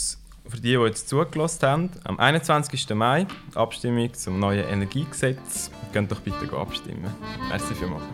für 0.46 0.56
die, 0.56 0.76
die 0.76 0.82
jetzt 0.82 1.08
zugelassen 1.08 1.66
haben, 1.66 1.90
am 2.04 2.18
21. 2.18 2.90
Mai 2.94 3.26
Abstimmung 3.54 4.12
zum 4.14 4.38
neuen 4.38 4.66
Energiegesetz. 4.66 5.70
Könnt 5.92 6.10
doch 6.12 6.20
bitte 6.20 6.52
abstimmen. 6.56 7.14
Merci 7.48 7.74
vielmals. 7.74 8.04